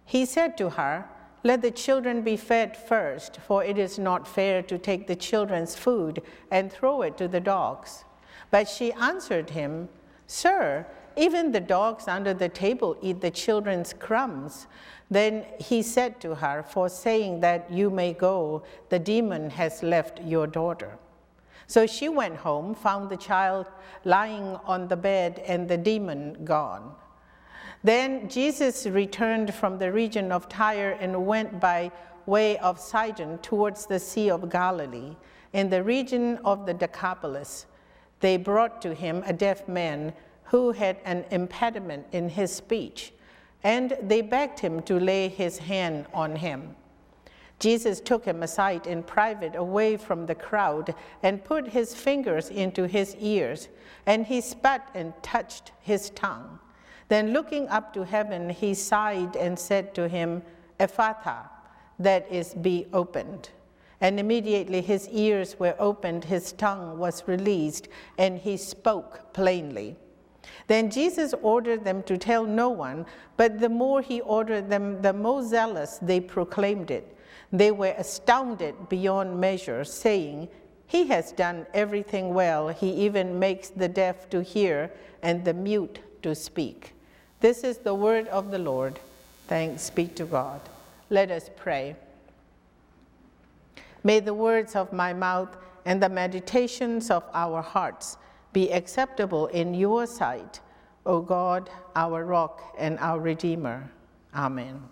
He 0.06 0.26
said 0.26 0.58
to 0.58 0.70
her, 0.72 1.08
let 1.44 1.62
the 1.62 1.72
children 1.72 2.22
be 2.22 2.38
fed 2.38 2.78
first, 2.78 3.38
for 3.38 3.64
it 3.64 3.78
is 3.78 3.98
not 3.98 4.28
fair 4.28 4.62
to 4.64 4.78
take 4.78 5.08
the 5.08 5.16
children's 5.16 5.76
food 5.76 6.22
and 6.52 6.72
throw 6.72 7.02
it 7.02 7.18
to 7.18 7.28
the 7.28 7.40
dogs. 7.40 8.06
But 8.52 8.68
she 8.68 8.92
answered 8.94 9.50
him, 9.50 9.90
Sir, 10.28 10.86
even 11.16 11.52
the 11.52 11.60
dogs 11.60 12.08
under 12.08 12.34
the 12.34 12.50
table 12.50 12.98
eat 13.02 13.22
the 13.22 13.32
children's 13.32 13.94
crumbs. 13.94 14.68
Then 15.10 15.46
he 15.60 15.82
said 15.82 16.22
to 16.22 16.36
her, 16.36 16.64
For 16.64 16.90
saying 16.90 17.42
that 17.42 17.72
you 17.72 17.90
may 17.90 18.14
go, 18.14 18.64
the 18.90 19.00
demon 19.00 19.50
has 19.50 19.84
left 19.84 20.22
your 20.22 20.48
daughter. 20.48 20.98
So 21.68 21.88
she 21.88 22.10
went 22.10 22.38
home, 22.38 22.76
found 22.76 23.10
the 23.10 23.18
child 23.18 23.66
lying 24.04 24.58
on 24.66 24.88
the 24.88 24.98
bed, 24.98 25.42
and 25.46 25.68
the 25.68 25.78
demon 25.78 26.46
gone. 26.46 26.94
Then 27.84 28.30
Jesus 28.30 28.86
returned 28.86 29.54
from 29.54 29.80
the 29.80 29.92
region 29.92 30.32
of 30.32 30.48
Tyre 30.48 30.98
and 31.00 31.26
went 31.26 31.60
by 31.60 31.92
way 32.28 32.58
of 32.60 32.80
Sidon 32.80 33.40
towards 33.40 33.88
the 33.88 34.00
Sea 34.00 34.30
of 34.30 34.50
Galilee. 34.50 35.16
In 35.54 35.70
the 35.70 35.84
region 35.84 36.38
of 36.46 36.66
the 36.66 36.74
Decapolis, 36.74 37.66
they 38.20 38.38
brought 38.38 38.82
to 38.84 38.94
him 38.94 39.24
a 39.26 39.34
deaf 39.34 39.68
man 39.68 40.14
who 40.44 40.72
had 40.72 40.98
an 41.06 41.26
impediment 41.32 42.06
in 42.12 42.30
his 42.30 42.54
speech, 42.54 43.14
and 43.64 43.98
they 44.02 44.22
begged 44.22 44.60
him 44.60 44.82
to 44.84 45.00
lay 45.00 45.28
his 45.28 45.58
hand 45.58 46.06
on 46.14 46.36
him. 46.36 46.76
Jesus 47.60 48.00
took 48.00 48.26
him 48.26 48.44
aside 48.44 48.88
in 48.88 49.04
private, 49.04 49.56
away 49.56 49.98
from 49.98 50.26
the 50.26 50.36
crowd, 50.36 50.94
and 51.24 51.44
put 51.44 51.68
his 51.68 51.96
fingers 51.96 52.50
into 52.50 52.88
his 52.88 53.16
ears, 53.20 53.70
and 54.06 54.26
he 54.26 54.42
spat 54.42 54.90
and 54.94 55.14
touched 55.22 55.72
his 55.82 56.10
tongue. 56.12 56.60
Then 57.12 57.34
looking 57.34 57.68
up 57.68 57.94
to 57.96 58.06
heaven, 58.06 58.50
he 58.50 58.74
sighed 58.74 59.36
and 59.36 59.60
said 59.60 59.94
to 59.96 60.08
him, 60.08 60.44
Ephphatha, 60.80 61.50
that 62.00 62.26
is, 62.32 62.54
be 62.54 62.88
opened. 62.94 63.50
And 64.00 64.18
immediately 64.18 64.80
his 64.80 65.10
ears 65.10 65.60
were 65.60 65.76
opened, 65.78 66.24
his 66.24 66.54
tongue 66.54 66.98
was 66.98 67.28
released, 67.28 67.90
and 68.18 68.40
he 68.40 68.56
spoke 68.56 69.34
plainly. 69.34 69.98
Then 70.68 70.90
Jesus 70.90 71.34
ordered 71.42 71.84
them 71.84 72.02
to 72.04 72.18
tell 72.18 72.46
no 72.46 72.70
one, 72.70 73.06
but 73.36 73.60
the 73.60 73.68
more 73.68 74.02
he 74.02 74.22
ordered 74.22 74.70
them, 74.70 75.02
the 75.02 75.12
more 75.12 75.44
zealous 75.44 76.00
they 76.02 76.22
proclaimed 76.22 76.92
it. 76.92 77.18
They 77.52 77.72
were 77.72 77.94
astounded 77.98 78.88
beyond 78.88 79.38
measure, 79.38 79.84
saying, 79.84 80.48
He 80.88 81.08
has 81.08 81.34
done 81.34 81.68
everything 81.74 82.34
well. 82.34 82.70
He 82.70 82.90
even 83.06 83.38
makes 83.38 83.68
the 83.68 83.90
deaf 83.90 84.30
to 84.30 84.42
hear 84.42 84.94
and 85.22 85.44
the 85.44 85.54
mute 85.54 86.00
to 86.22 86.34
speak. 86.34 86.94
This 87.42 87.64
is 87.64 87.80
the 87.80 87.96
word 87.96 88.28
of 88.28 88.52
the 88.52 88.60
Lord. 88.60 89.00
Thanks 89.48 89.90
be 89.90 90.06
to 90.10 90.26
God. 90.26 90.62
Let 91.10 91.32
us 91.32 91.50
pray. 91.58 91.96
May 94.04 94.20
the 94.20 94.34
words 94.36 94.76
of 94.76 94.94
my 94.94 95.12
mouth 95.12 95.58
and 95.84 96.02
the 96.02 96.08
meditations 96.08 97.10
of 97.10 97.24
our 97.34 97.64
hearts 97.64 98.18
be 98.54 98.72
acceptable 98.72 99.48
in 99.48 99.74
your 99.74 100.06
sight, 100.06 100.60
O 101.04 101.20
God, 101.20 101.68
our 101.96 102.24
rock 102.26 102.76
and 102.78 103.00
our 103.00 103.20
redeemer. 103.20 103.90
Amen. 104.36 104.84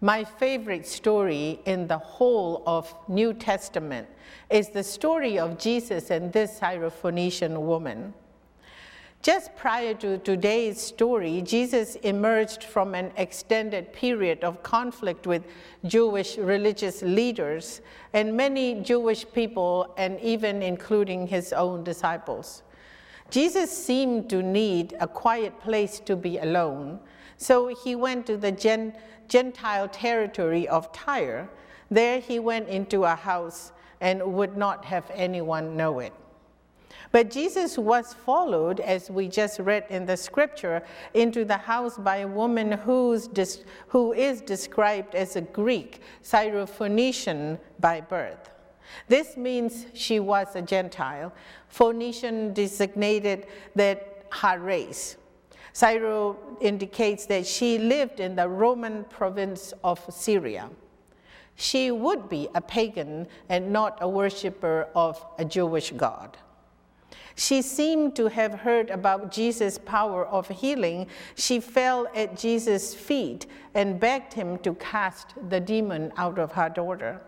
My 0.00 0.22
favorite 0.22 0.86
story 0.86 1.58
in 1.66 1.88
the 1.88 1.98
whole 1.98 2.62
of 2.66 2.94
New 3.08 3.34
Testament 3.34 4.06
is 4.48 4.68
the 4.68 4.84
story 4.84 5.40
of 5.40 5.58
Jesus 5.58 6.10
and 6.10 6.32
this 6.32 6.60
Syrophoenician 6.60 7.60
woman. 7.60 8.14
Just 9.22 9.54
prior 9.54 9.92
to 9.94 10.16
today's 10.16 10.80
story, 10.80 11.42
Jesus 11.42 11.96
emerged 11.96 12.64
from 12.64 12.94
an 12.94 13.12
extended 13.18 13.92
period 13.92 14.42
of 14.42 14.62
conflict 14.62 15.26
with 15.26 15.44
Jewish 15.84 16.38
religious 16.38 17.02
leaders 17.02 17.82
and 18.14 18.34
many 18.34 18.80
Jewish 18.80 19.26
people, 19.30 19.92
and 19.98 20.18
even 20.20 20.62
including 20.62 21.26
his 21.26 21.52
own 21.52 21.84
disciples. 21.84 22.62
Jesus 23.28 23.70
seemed 23.70 24.30
to 24.30 24.42
need 24.42 24.96
a 25.00 25.06
quiet 25.06 25.60
place 25.60 26.00
to 26.00 26.16
be 26.16 26.38
alone, 26.38 26.98
so 27.36 27.68
he 27.68 27.94
went 27.94 28.24
to 28.24 28.38
the 28.38 28.52
Gentile 29.28 29.88
territory 29.88 30.66
of 30.66 30.90
Tyre. 30.92 31.46
There 31.90 32.20
he 32.20 32.38
went 32.38 32.70
into 32.70 33.04
a 33.04 33.14
house 33.14 33.72
and 34.00 34.32
would 34.32 34.56
not 34.56 34.86
have 34.86 35.10
anyone 35.12 35.76
know 35.76 35.98
it. 35.98 36.14
But 37.12 37.30
Jesus 37.30 37.76
was 37.76 38.14
followed, 38.14 38.80
as 38.80 39.10
we 39.10 39.28
just 39.28 39.58
read 39.58 39.84
in 39.90 40.06
the 40.06 40.16
scripture, 40.16 40.82
into 41.14 41.44
the 41.44 41.56
house 41.56 41.98
by 41.98 42.18
a 42.18 42.28
woman 42.28 42.72
who's 42.72 43.28
who 43.88 44.12
is 44.12 44.40
described 44.40 45.14
as 45.14 45.36
a 45.36 45.40
Greek, 45.40 46.00
Syrophoenician 46.22 47.58
by 47.80 48.00
birth. 48.00 48.50
This 49.08 49.36
means 49.36 49.86
she 49.94 50.20
was 50.20 50.54
a 50.54 50.62
Gentile. 50.62 51.32
Phoenician 51.68 52.52
designated 52.52 53.46
that 53.74 54.24
her 54.32 54.58
race. 54.58 55.16
Syro 55.72 56.36
indicates 56.60 57.26
that 57.26 57.46
she 57.46 57.78
lived 57.78 58.20
in 58.20 58.34
the 58.34 58.48
Roman 58.48 59.04
province 59.04 59.72
of 59.84 60.04
Syria. 60.12 60.68
She 61.54 61.90
would 61.90 62.28
be 62.28 62.48
a 62.54 62.60
pagan 62.60 63.28
and 63.48 63.72
not 63.72 63.98
a 64.00 64.08
worshiper 64.08 64.88
of 64.94 65.24
a 65.38 65.44
Jewish 65.44 65.92
God. 65.92 66.36
She 67.40 67.62
seemed 67.62 68.14
to 68.16 68.28
have 68.28 68.52
heard 68.52 68.90
about 68.90 69.32
Jesus' 69.32 69.78
power 69.78 70.26
of 70.26 70.46
healing. 70.48 71.06
She 71.36 71.58
fell 71.58 72.06
at 72.14 72.36
Jesus' 72.36 72.94
feet 72.94 73.46
and 73.74 73.98
begged 73.98 74.34
him 74.34 74.58
to 74.58 74.74
cast 74.74 75.32
the 75.48 75.58
demon 75.58 76.12
out 76.18 76.38
of 76.38 76.52
her 76.52 76.68
daughter. 76.68 77.18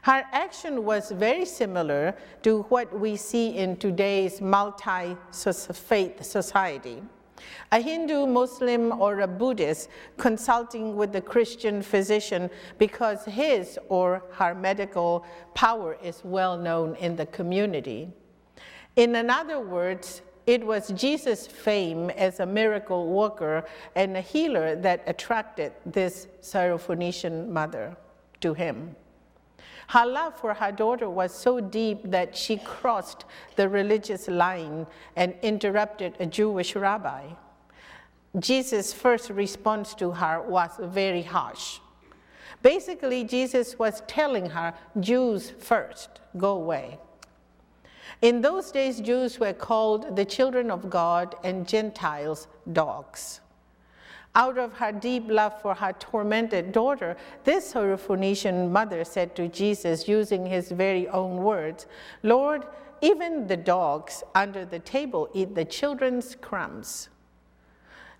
Her 0.00 0.24
action 0.32 0.86
was 0.86 1.10
very 1.10 1.44
similar 1.44 2.14
to 2.42 2.62
what 2.70 2.98
we 2.98 3.16
see 3.16 3.48
in 3.50 3.76
today's 3.76 4.40
multi 4.40 5.14
faith 5.30 6.24
society. 6.24 7.02
A 7.70 7.82
Hindu, 7.82 8.24
Muslim, 8.24 8.98
or 8.98 9.20
a 9.20 9.28
Buddhist 9.28 9.90
consulting 10.16 10.96
with 10.96 11.14
a 11.16 11.20
Christian 11.20 11.82
physician 11.82 12.48
because 12.78 13.26
his 13.26 13.78
or 13.90 14.22
her 14.30 14.54
medical 14.54 15.26
power 15.52 15.98
is 16.02 16.22
well 16.24 16.56
known 16.56 16.96
in 16.96 17.14
the 17.14 17.26
community. 17.26 18.10
In 18.96 19.30
other 19.30 19.60
words, 19.60 20.22
it 20.46 20.66
was 20.66 20.88
Jesus' 20.88 21.46
fame 21.46 22.10
as 22.10 22.40
a 22.40 22.46
miracle 22.46 23.06
worker 23.08 23.64
and 23.94 24.16
a 24.16 24.20
healer 24.20 24.74
that 24.76 25.02
attracted 25.06 25.72
this 25.86 26.26
Syrophoenician 26.42 27.48
mother 27.48 27.96
to 28.40 28.54
him. 28.54 28.96
Her 29.88 30.06
love 30.06 30.38
for 30.38 30.54
her 30.54 30.72
daughter 30.72 31.08
was 31.08 31.32
so 31.34 31.60
deep 31.60 32.10
that 32.10 32.36
she 32.36 32.56
crossed 32.56 33.24
the 33.56 33.68
religious 33.68 34.26
line 34.28 34.86
and 35.16 35.34
interrupted 35.42 36.16
a 36.18 36.26
Jewish 36.26 36.74
rabbi. 36.74 37.28
Jesus' 38.38 38.92
first 38.92 39.30
response 39.30 39.94
to 39.94 40.10
her 40.12 40.40
was 40.40 40.70
very 40.80 41.22
harsh. 41.22 41.78
Basically, 42.62 43.24
Jesus 43.24 43.78
was 43.78 44.02
telling 44.06 44.50
her, 44.50 44.74
Jews 44.98 45.50
first, 45.50 46.20
go 46.36 46.56
away. 46.56 46.98
In 48.22 48.40
those 48.40 48.70
days, 48.70 49.00
Jews 49.00 49.40
were 49.40 49.52
called 49.52 50.14
the 50.14 50.24
children 50.24 50.70
of 50.70 50.88
God 50.88 51.34
and 51.42 51.66
Gentiles 51.66 52.46
dogs. 52.72 53.40
Out 54.36 54.58
of 54.58 54.72
her 54.74 54.92
deep 54.92 55.24
love 55.28 55.60
for 55.60 55.74
her 55.74 55.92
tormented 55.92 56.70
daughter, 56.70 57.16
this 57.42 57.74
Syrophoenician 57.74 58.70
mother 58.70 59.04
said 59.04 59.34
to 59.36 59.48
Jesus, 59.48 60.06
using 60.06 60.46
his 60.46 60.70
very 60.70 61.08
own 61.08 61.38
words, 61.38 61.86
Lord, 62.22 62.64
even 63.00 63.48
the 63.48 63.56
dogs 63.56 64.22
under 64.36 64.64
the 64.64 64.78
table 64.78 65.28
eat 65.34 65.56
the 65.56 65.64
children's 65.64 66.36
crumbs. 66.36 67.08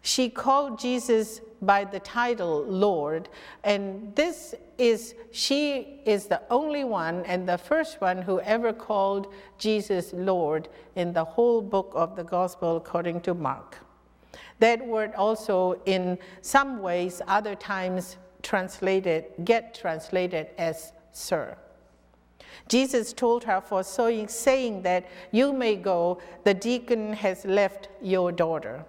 She 0.03 0.29
called 0.29 0.79
Jesus 0.81 1.41
by 1.63 1.85
the 1.85 2.01
title 2.01 2.65
Lord, 2.65 3.29
and 3.63 4.15
this 4.17 4.55
is, 4.77 5.15
she 5.31 6.01
is 6.05 6.27
the 6.27 6.43
only 6.51 6.83
one 6.83 7.25
and 7.25 7.49
the 7.49 7.57
first 7.57 8.01
one 8.01 8.21
who 8.21 8.41
ever 8.41 8.73
called 8.73 9.33
Jesus 9.59 10.13
Lord 10.13 10.69
in 10.97 11.13
the 11.13 11.25
whole 11.25 11.63
book 11.63 11.93
of 11.95 12.17
the 12.17 12.25
Gospel 12.25 12.77
according 12.77 13.21
to 13.23 13.35
Mark. 13.35 13.79
That 14.59 14.85
word 14.85 15.15
also, 15.15 15.81
in 15.87 16.19
some 16.41 16.83
ways, 16.83 17.23
other 17.29 17.55
times 17.55 18.17
translated, 18.43 19.27
get 19.45 19.73
translated 19.73 20.49
as 20.59 20.93
sir. 21.13 21.57
Jesus 22.69 23.13
told 23.13 23.45
her, 23.45 23.61
for 23.61 23.83
saying 23.83 24.83
that 24.83 25.09
you 25.31 25.53
may 25.53 25.77
go, 25.77 26.21
the 26.45 26.55
deacon 26.55 27.13
has 27.13 27.45
left 27.45 27.89
your 28.01 28.33
daughter. 28.33 28.85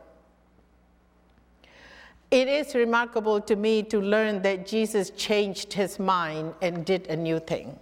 It 2.34 2.48
is 2.48 2.74
remarkable 2.74 3.39
to 3.41 3.56
me 3.56 3.84
to 3.84 4.02
learn 4.02 4.41
that 4.41 4.65
Jesus 4.65 5.12
changed 5.12 5.72
his 5.72 6.00
mind 6.00 6.56
and 6.63 6.84
did 6.84 7.06
a 7.06 7.15
new 7.15 7.39
thing. 7.39 7.78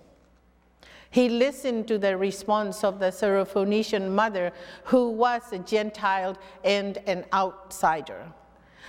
He 1.10 1.30
listened 1.30 1.88
to 1.88 1.98
the 1.98 2.18
response 2.18 2.84
of 2.84 3.00
the 3.00 3.14
Syrophoenician 3.14 4.12
mother, 4.12 4.52
who 4.84 5.12
was 5.12 5.42
a 5.54 5.60
Gentile 5.60 6.38
and 6.66 6.98
an 7.08 7.24
outsider. 7.32 8.26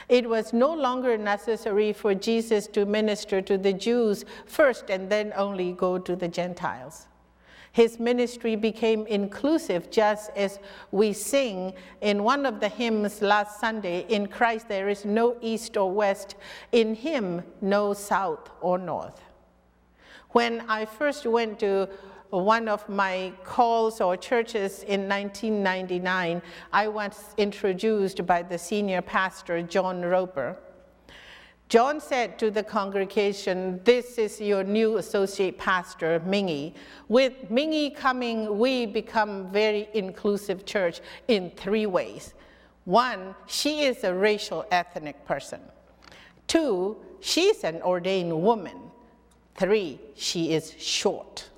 It 0.09 0.29
was 0.29 0.53
no 0.53 0.75
longer 0.75 1.17
necessary 1.17 1.93
for 1.93 2.13
Jesus 2.13 2.67
to 2.67 2.85
minister 2.85 3.41
to 3.43 3.57
the 3.57 3.73
Jews 3.73 4.25
first 4.47 4.91
and 4.91 5.09
then 5.09 5.33
only 5.37 5.75
go 5.75 5.97
to 5.97 6.17
the 6.17 6.27
Gentiles. 6.27 7.07
His 7.73 7.99
ministry 7.99 8.55
became 8.55 9.07
inclusive, 9.07 9.91
just 9.91 10.31
as 10.37 10.59
we 10.91 11.15
sing 11.15 11.73
in 12.03 12.23
one 12.23 12.45
of 12.45 12.61
the 12.61 12.69
hymns 12.69 13.23
last 13.23 13.59
Sunday 13.61 14.05
In 14.09 14.27
Christ 14.27 14.69
there 14.69 14.91
is 14.91 15.07
no 15.07 15.37
east 15.41 15.77
or 15.79 15.91
west, 15.91 16.37
in 16.73 16.95
Him 16.95 17.43
no 17.63 17.95
south 17.95 18.51
or 18.61 18.77
north. 18.79 19.23
When 20.31 20.61
I 20.69 20.85
first 20.85 21.27
went 21.27 21.59
to 21.61 21.89
one 22.29 22.69
of 22.69 22.89
my 22.89 23.33
calls 23.45 24.01
or 24.01 24.17
churches 24.17 24.83
in 24.85 25.09
1999, 25.09 26.41
I 26.73 26.89
was 26.89 27.35
introduced 27.37 28.25
by 28.27 28.43
the 28.43 28.59
senior 28.59 29.03
pastor, 29.03 29.63
John 29.63 30.03
Roper. 30.03 30.59
John 31.73 32.01
said 32.01 32.39
to 32.39 32.51
the 32.51 32.63
congregation, 32.63 33.81
This 33.83 34.19
is 34.19 34.39
your 34.39 34.63
new 34.63 34.99
associate 34.99 35.57
pastor, 35.57 36.21
Mingy. 36.21 36.75
With 37.09 37.51
Mingy 37.51 37.97
coming, 37.97 38.59
we 38.59 38.85
become 38.85 39.51
very 39.51 39.89
inclusive 39.95 40.67
church 40.67 41.01
in 41.29 41.51
three 41.57 41.87
ways. 41.87 42.35
One, 42.85 43.35
she 43.47 43.85
is 43.85 44.05
a 44.05 44.13
racial 44.13 44.67
ethnic 44.71 45.25
person. 45.25 45.63
Two, 46.47 46.99
she's 47.21 47.65
an 47.65 47.81
ordained 47.81 48.39
woman. 48.43 48.77
Three, 49.55 49.99
she 50.15 50.53
is 50.53 50.75
short. 50.79 51.49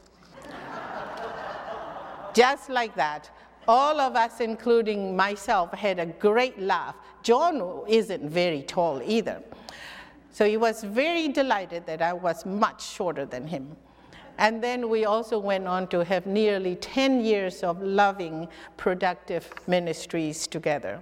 Just 2.34 2.70
like 2.70 2.94
that, 2.94 3.30
all 3.66 3.98
of 3.98 4.14
us, 4.14 4.38
including 4.38 5.16
myself, 5.16 5.72
had 5.72 5.98
a 5.98 6.06
great 6.06 6.60
laugh. 6.60 6.94
John 7.24 7.82
isn't 7.88 8.30
very 8.30 8.62
tall 8.62 9.02
either. 9.04 9.42
So 10.34 10.44
he 10.44 10.56
was 10.56 10.82
very 10.82 11.28
delighted 11.28 11.86
that 11.86 12.02
I 12.02 12.12
was 12.12 12.44
much 12.44 12.84
shorter 12.84 13.24
than 13.24 13.46
him. 13.46 13.76
And 14.36 14.60
then 14.60 14.88
we 14.88 15.04
also 15.04 15.38
went 15.38 15.68
on 15.68 15.86
to 15.88 16.04
have 16.04 16.26
nearly 16.26 16.74
10 16.74 17.24
years 17.24 17.62
of 17.62 17.80
loving, 17.80 18.48
productive 18.76 19.48
ministries 19.68 20.48
together. 20.48 20.98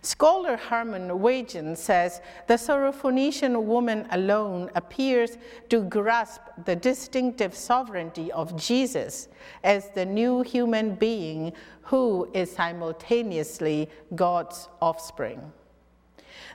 Scholar 0.00 0.56
Herman 0.56 1.10
Waetjen 1.10 1.76
says 1.76 2.22
the 2.46 2.54
Syrophoenician 2.54 3.62
woman 3.62 4.06
alone 4.10 4.70
appears 4.74 5.36
to 5.68 5.82
grasp 5.82 6.40
the 6.64 6.76
distinctive 6.76 7.54
sovereignty 7.54 8.32
of 8.32 8.56
Jesus 8.56 9.28
as 9.64 9.90
the 9.90 10.06
new 10.06 10.40
human 10.40 10.94
being 10.94 11.52
who 11.82 12.30
is 12.32 12.50
simultaneously 12.50 13.90
God's 14.14 14.70
offspring. 14.80 15.52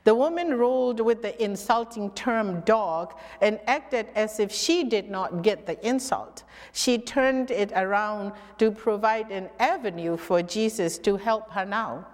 The 0.03 0.15
woman 0.15 0.57
rolled 0.57 0.99
with 0.99 1.21
the 1.21 1.41
insulting 1.43 2.11
term 2.11 2.61
dog 2.61 3.15
and 3.41 3.59
acted 3.67 4.07
as 4.15 4.39
if 4.39 4.51
she 4.51 4.83
did 4.83 5.09
not 5.09 5.41
get 5.41 5.65
the 5.65 5.85
insult. 5.85 6.43
She 6.71 6.97
turned 6.97 7.51
it 7.51 7.71
around 7.75 8.33
to 8.57 8.71
provide 8.71 9.31
an 9.31 9.49
avenue 9.59 10.17
for 10.17 10.41
Jesus 10.41 10.97
to 10.99 11.17
help 11.17 11.51
her 11.51 11.65
now. 11.65 12.07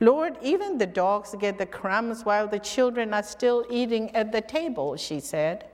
Lord, 0.00 0.36
even 0.42 0.78
the 0.78 0.86
dogs 0.86 1.34
get 1.38 1.58
the 1.58 1.66
crumbs 1.66 2.24
while 2.24 2.46
the 2.46 2.58
children 2.58 3.14
are 3.14 3.22
still 3.22 3.64
eating 3.70 4.14
at 4.14 4.32
the 4.32 4.40
table, 4.40 4.96
she 4.96 5.20
said. 5.20 5.66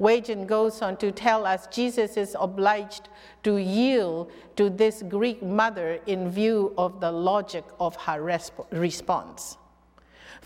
Waetjen 0.00 0.46
goes 0.46 0.80
on 0.80 0.96
to 0.98 1.10
tell 1.10 1.44
us 1.44 1.66
Jesus 1.68 2.16
is 2.16 2.36
obliged 2.38 3.08
to 3.42 3.56
yield 3.56 4.30
to 4.54 4.70
this 4.70 5.02
Greek 5.02 5.42
mother 5.42 6.00
in 6.06 6.30
view 6.30 6.72
of 6.78 7.00
the 7.00 7.10
logic 7.10 7.64
of 7.80 7.96
her 7.96 8.20
resp- 8.20 8.66
response. 8.70 9.58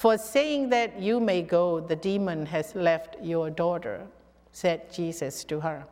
For 0.03 0.19
saying 0.19 0.71
that 0.71 0.99
you 0.99 1.21
may 1.21 1.43
go, 1.43 1.79
the 1.79 1.95
demon 1.95 2.47
has 2.47 2.75
left 2.75 3.15
your 3.23 3.51
daughter, 3.51 4.05
said 4.51 4.93
Jesus 4.93 5.45
to 5.45 5.61
her. 5.61 5.85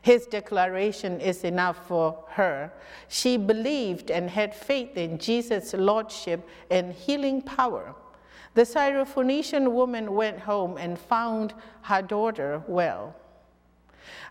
His 0.00 0.26
declaration 0.26 1.20
is 1.20 1.44
enough 1.44 1.86
for 1.86 2.24
her. 2.30 2.72
She 3.06 3.36
believed 3.36 4.10
and 4.10 4.28
had 4.28 4.52
faith 4.52 4.96
in 4.96 5.18
Jesus' 5.18 5.72
lordship 5.72 6.48
and 6.68 6.92
healing 6.92 7.42
power. 7.42 7.94
The 8.54 8.62
Syrophoenician 8.62 9.70
woman 9.70 10.16
went 10.16 10.40
home 10.40 10.76
and 10.76 10.98
found 10.98 11.54
her 11.82 12.02
daughter 12.02 12.64
well. 12.66 13.14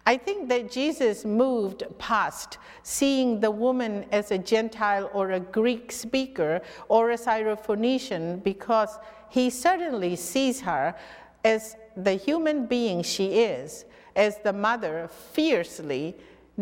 I 0.05 0.17
think 0.17 0.49
that 0.49 0.71
Jesus 0.71 1.25
moved 1.25 1.84
past 1.97 2.57
seeing 2.84 3.39
the 3.39 3.51
woman 3.51 4.05
as 4.12 4.31
a 4.31 4.38
Gentile 4.38 5.10
or 5.13 5.31
a 5.31 5.39
Greek 5.39 5.91
speaker 5.91 6.62
or 6.89 7.12
a 7.12 7.17
Syrophoenician 7.17 8.43
because 8.43 8.97
he 9.29 9.49
certainly 9.49 10.15
sees 10.15 10.62
her 10.62 10.95
as 11.43 11.75
the 11.95 12.13
human 12.13 12.65
being 12.65 13.03
she 13.03 13.39
is, 13.41 13.86
as 14.15 14.38
the 14.39 14.53
mother 14.53 15.10
fiercely 15.34 16.15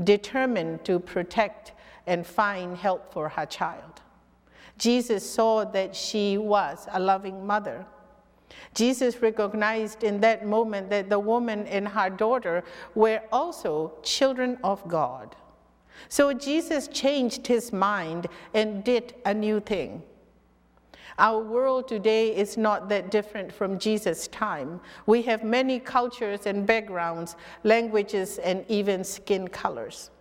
determined 0.03 0.85
to 0.85 0.99
protect 0.99 1.73
and 2.07 2.25
find 2.25 2.77
help 2.77 3.11
for 3.11 3.29
her 3.29 3.45
child. 3.45 4.01
Jesus 4.77 5.29
saw 5.29 5.65
that 5.65 5.95
she 5.95 6.37
was 6.37 6.87
a 6.91 6.99
loving 6.99 7.45
mother 7.45 7.85
Jesus 8.73 9.21
recognized 9.21 10.03
in 10.03 10.19
that 10.21 10.45
moment 10.45 10.89
that 10.89 11.09
the 11.09 11.19
woman 11.19 11.67
and 11.67 11.87
her 11.87 12.09
daughter 12.09 12.63
were 12.95 13.21
also 13.31 13.93
children 14.03 14.57
of 14.63 14.87
God. 14.87 15.35
So 16.07 16.33
Jesus 16.33 16.87
changed 16.87 17.47
his 17.47 17.73
mind 17.73 18.27
and 18.53 18.83
did 18.83 19.15
a 19.25 19.33
new 19.33 19.59
thing. 19.59 20.03
Our 21.17 21.39
world 21.43 21.89
today 21.89 22.33
is 22.33 22.55
not 22.55 22.87
that 22.89 23.11
different 23.11 23.51
from 23.51 23.77
Jesus' 23.77 24.29
time. 24.29 24.79
We 25.05 25.21
have 25.23 25.43
many 25.43 25.79
cultures 25.79 26.45
and 26.45 26.65
backgrounds, 26.65 27.35
languages, 27.65 28.37
and 28.37 28.63
even 28.69 29.03
skin 29.03 29.49
colors. 29.49 30.11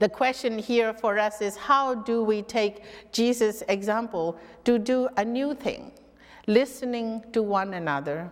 The 0.00 0.08
question 0.08 0.58
here 0.58 0.92
for 0.92 1.16
us 1.16 1.40
is 1.40 1.56
how 1.56 1.94
do 1.94 2.24
we 2.24 2.42
take 2.42 2.82
Jesus' 3.12 3.62
example 3.68 4.36
to 4.64 4.78
do 4.78 5.08
a 5.16 5.24
new 5.24 5.54
thing? 5.54 5.92
Listening 6.46 7.24
to 7.32 7.42
one 7.42 7.74
another, 7.74 8.30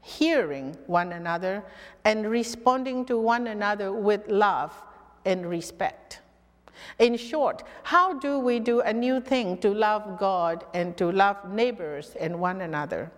hearing 0.00 0.76
one 0.86 1.12
another, 1.12 1.64
and 2.04 2.30
responding 2.30 3.04
to 3.06 3.18
one 3.18 3.46
another 3.46 3.92
with 3.92 4.28
love 4.28 4.72
and 5.24 5.48
respect. 5.48 6.20
In 6.98 7.16
short, 7.16 7.62
how 7.82 8.18
do 8.18 8.38
we 8.38 8.58
do 8.58 8.80
a 8.80 8.92
new 8.92 9.20
thing 9.20 9.58
to 9.58 9.70
love 9.70 10.18
God 10.18 10.64
and 10.74 10.96
to 10.98 11.10
love 11.10 11.50
neighbors 11.50 12.14
and 12.20 12.38
one 12.38 12.60
another? 12.60 13.10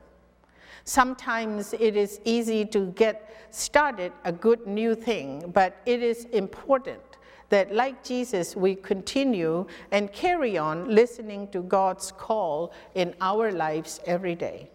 Sometimes 0.84 1.72
it 1.72 1.96
is 1.96 2.20
easy 2.24 2.64
to 2.66 2.92
get 2.92 3.48
started 3.50 4.12
a 4.24 4.30
good 4.30 4.66
new 4.66 4.94
thing, 4.94 5.50
but 5.52 5.76
it 5.84 6.02
is 6.02 6.26
important 6.26 7.00
that, 7.48 7.74
like 7.74 8.02
Jesus, 8.02 8.56
we 8.56 8.74
continue 8.74 9.66
and 9.92 10.12
carry 10.12 10.58
on 10.58 10.92
listening 10.92 11.48
to 11.48 11.62
God's 11.62 12.12
call 12.12 12.72
in 12.94 13.14
our 13.20 13.52
lives 13.52 14.00
every 14.06 14.34
day. 14.34 14.70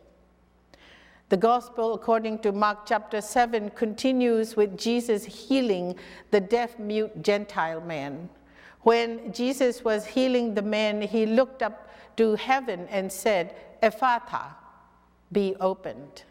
The 1.29 1.38
gospel, 1.38 1.93
according 1.93 2.39
to 2.39 2.51
Mark 2.51 2.86
chapter 2.86 3.21
7, 3.21 3.69
continues 3.69 4.55
with 4.55 4.77
Jesus 4.77 5.23
healing 5.23 5.95
the 6.31 6.41
deaf 6.41 6.77
mute 6.77 7.23
Gentile 7.23 7.81
man. 7.81 8.29
When 8.81 9.31
Jesus 9.31 9.84
was 9.84 10.05
healing 10.05 10.55
the 10.55 10.62
man, 10.62 11.01
he 11.01 11.25
looked 11.25 11.62
up 11.62 11.89
to 12.17 12.36
heaven 12.36 12.88
and 12.89 13.12
said, 13.12 13.55
Ephphatha, 13.81 14.47
be 15.31 15.55
opened. 15.60 16.23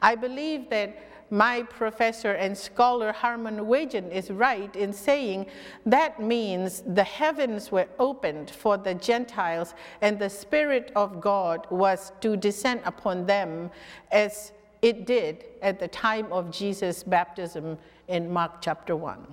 I 0.00 0.14
believe 0.14 0.70
that 0.70 1.11
my 1.32 1.62
professor 1.62 2.32
and 2.32 2.56
scholar 2.56 3.10
Herman 3.10 3.60
Waetjen 3.60 4.12
is 4.12 4.30
right 4.30 4.76
in 4.76 4.92
saying 4.92 5.46
that 5.86 6.20
means 6.20 6.82
the 6.86 7.04
heavens 7.04 7.72
were 7.72 7.88
opened 7.98 8.50
for 8.50 8.76
the 8.76 8.92
Gentiles 8.94 9.74
and 10.02 10.18
the 10.18 10.28
Spirit 10.28 10.92
of 10.94 11.22
God 11.22 11.66
was 11.70 12.12
to 12.20 12.36
descend 12.36 12.82
upon 12.84 13.24
them 13.24 13.70
as 14.10 14.52
it 14.82 15.06
did 15.06 15.44
at 15.62 15.80
the 15.80 15.88
time 15.88 16.30
of 16.30 16.50
Jesus' 16.50 17.02
baptism 17.02 17.78
in 18.08 18.30
Mark 18.30 18.60
chapter 18.60 18.94
1. 18.94 19.26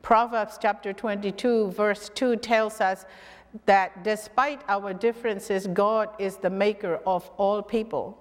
Proverbs 0.00 0.58
chapter 0.62 0.94
22, 0.94 1.72
verse 1.72 2.10
2 2.14 2.36
tells 2.36 2.80
us 2.80 3.04
that 3.66 4.02
despite 4.02 4.62
our 4.66 4.94
differences, 4.94 5.66
God 5.66 6.08
is 6.18 6.38
the 6.38 6.48
maker 6.48 7.00
of 7.04 7.28
all 7.36 7.60
people. 7.60 8.16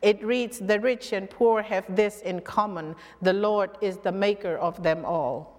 It 0.00 0.22
reads, 0.24 0.58
The 0.58 0.80
rich 0.80 1.12
and 1.12 1.28
poor 1.28 1.62
have 1.62 1.84
this 1.94 2.20
in 2.20 2.40
common 2.40 2.94
the 3.20 3.32
Lord 3.32 3.70
is 3.80 3.98
the 3.98 4.12
maker 4.12 4.56
of 4.56 4.82
them 4.82 5.04
all. 5.04 5.58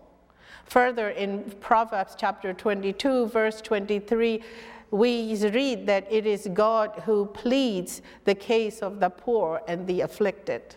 Further, 0.65 1.09
in 1.09 1.51
Proverbs 1.59 2.15
chapter 2.17 2.53
22, 2.53 3.27
verse 3.27 3.61
23, 3.61 4.41
we 4.91 5.35
read 5.49 5.87
that 5.87 6.05
it 6.11 6.25
is 6.25 6.47
God 6.53 7.01
who 7.05 7.25
pleads 7.25 8.01
the 8.25 8.35
case 8.35 8.79
of 8.79 8.99
the 8.99 9.09
poor 9.09 9.61
and 9.67 9.87
the 9.87 10.01
afflicted. 10.01 10.75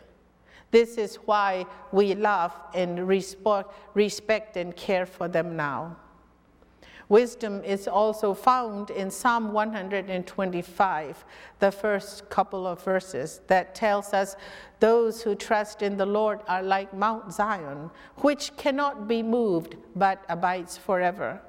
This 0.70 0.96
is 0.96 1.16
why 1.16 1.66
we 1.92 2.14
love 2.14 2.52
and 2.74 3.06
respect 3.06 4.56
and 4.56 4.74
care 4.74 5.06
for 5.06 5.28
them 5.28 5.56
now. 5.56 5.96
Wisdom 7.08 7.62
is 7.62 7.86
also 7.86 8.34
found 8.34 8.90
in 8.90 9.10
Psalm 9.10 9.52
125, 9.52 11.24
the 11.60 11.70
first 11.70 12.28
couple 12.28 12.66
of 12.66 12.82
verses, 12.82 13.40
that 13.46 13.76
tells 13.76 14.12
us 14.12 14.34
those 14.80 15.22
who 15.22 15.36
trust 15.36 15.82
in 15.82 15.96
the 15.96 16.06
Lord 16.06 16.40
are 16.48 16.62
like 16.62 16.92
Mount 16.92 17.32
Zion, 17.32 17.90
which 18.16 18.56
cannot 18.56 19.06
be 19.06 19.22
moved 19.22 19.76
but 19.94 20.24
abides 20.28 20.76
forever. 20.76 21.40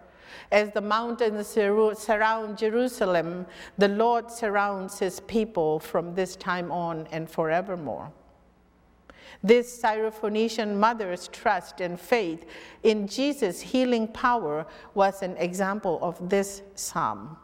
As 0.52 0.72
the 0.72 0.82
mountains 0.82 1.48
surround 1.48 2.58
Jerusalem, 2.58 3.48
the 3.78 3.88
Lord 3.88 4.30
surrounds 4.30 5.00
his 5.00 5.20
people 5.22 5.80
from 5.80 6.14
this 6.14 6.36
time 6.36 6.72
on 6.72 7.08
and 7.12 7.30
forevermore. 7.30 8.12
This 9.44 9.82
Syrophoenician 9.82 10.76
mother's 10.76 11.28
trust 11.28 11.82
and 11.82 12.00
faith 12.00 12.46
in 12.84 13.08
Jesus' 13.08 13.62
healing 13.62 14.08
power 14.08 14.66
was 14.94 15.22
an 15.22 15.38
example 15.38 16.00
of 16.02 16.30
this 16.30 16.64
psalm. 16.76 17.38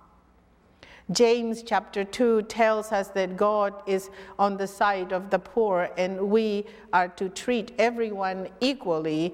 James 1.11 1.63
chapter 1.63 2.03
2 2.03 2.43
tells 2.43 2.91
us 2.91 3.09
that 3.09 3.35
God 3.35 3.73
is 3.85 4.09
on 4.39 4.57
the 4.57 4.67
side 4.67 5.11
of 5.11 5.29
the 5.29 5.39
poor 5.39 5.89
and 5.97 6.29
we 6.29 6.65
are 6.93 7.09
to 7.09 7.29
treat 7.29 7.73
everyone 7.77 8.47
equally 8.61 9.33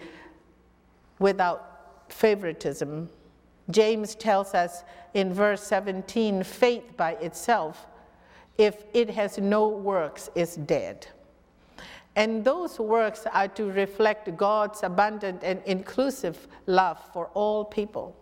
without 1.20 2.12
favoritism. 2.12 3.10
James 3.70 4.16
tells 4.16 4.56
us 4.56 4.84
in 5.14 5.32
verse 5.32 5.62
17 5.62 6.44
faith 6.44 6.98
by 6.98 7.12
itself, 7.14 7.88
if 8.58 8.84
it 8.94 9.12
has 9.12 9.38
no 9.38 9.68
works, 9.68 10.30
is 10.34 10.56
dead. 10.56 11.08
And 12.20 12.44
those 12.44 12.80
works 12.80 13.26
are 13.32 13.48
to 13.48 13.72
reflect 13.72 14.36
God's 14.36 14.84
abundant 14.84 15.42
and 15.42 15.62
inclusive 15.66 16.50
love 16.66 17.00
for 17.14 17.28
all 17.28 17.64
people. 17.64 18.14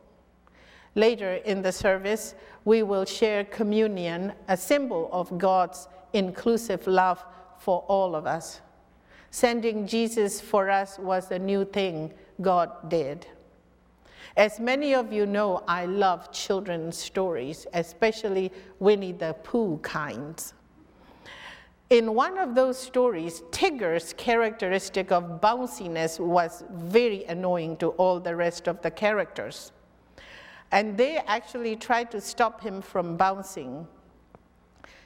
Later 0.93 1.37
in 1.45 1.63
the 1.63 1.71
service, 1.71 2.35
we 2.63 2.83
will 2.83 3.05
share 3.05 3.43
communion, 3.45 4.33
a 4.49 4.55
symbol 4.55 5.09
of 5.11 5.35
God's 5.39 5.87
inclusive 6.13 6.85
love 6.85 7.25
for 7.57 7.79
all 7.87 8.15
of 8.15 8.27
us. 8.27 8.61
Sending 9.31 9.87
Jesus 9.87 10.39
for 10.39 10.69
us 10.69 10.99
was 10.99 11.31
a 11.31 11.39
new 11.39 11.65
thing 11.65 12.13
God 12.39 12.91
did. 12.91 13.25
As 14.35 14.59
many 14.59 14.93
of 14.93 15.11
you 15.11 15.25
know, 15.25 15.63
I 15.67 15.87
love 15.87 16.31
children's 16.31 16.99
stories, 16.99 17.65
especially 17.73 18.51
Winnie 18.77 19.13
the 19.13 19.33
Pooh 19.41 19.79
kinds. 19.81 20.53
In 21.89 22.15
one 22.15 22.37
of 22.37 22.53
those 22.53 22.77
stories, 22.77 23.43
Tigger's 23.51 24.13
characteristic 24.17 25.09
of 25.09 25.39
bounciness 25.39 26.19
was 26.19 26.65
very 26.69 27.23
annoying 27.23 27.77
to 27.77 27.91
all 27.91 28.19
the 28.19 28.35
rest 28.35 28.67
of 28.67 28.81
the 28.81 28.91
characters. 28.91 29.71
And 30.73 30.97
they 30.97 31.19
actually 31.19 31.77
tried 31.77 32.11
to 32.11 32.19
stop 32.19 32.59
him 32.59 32.81
from 32.81 33.15
bouncing. 33.15 33.87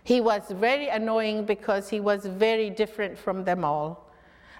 He 0.03 0.21
was 0.21 0.41
very 0.49 0.87
annoying 0.87 1.45
because 1.45 1.87
he 1.87 1.99
was 1.99 2.25
very 2.25 2.71
different 2.71 3.15
from 3.15 3.43
them 3.43 3.63
all. 3.63 4.09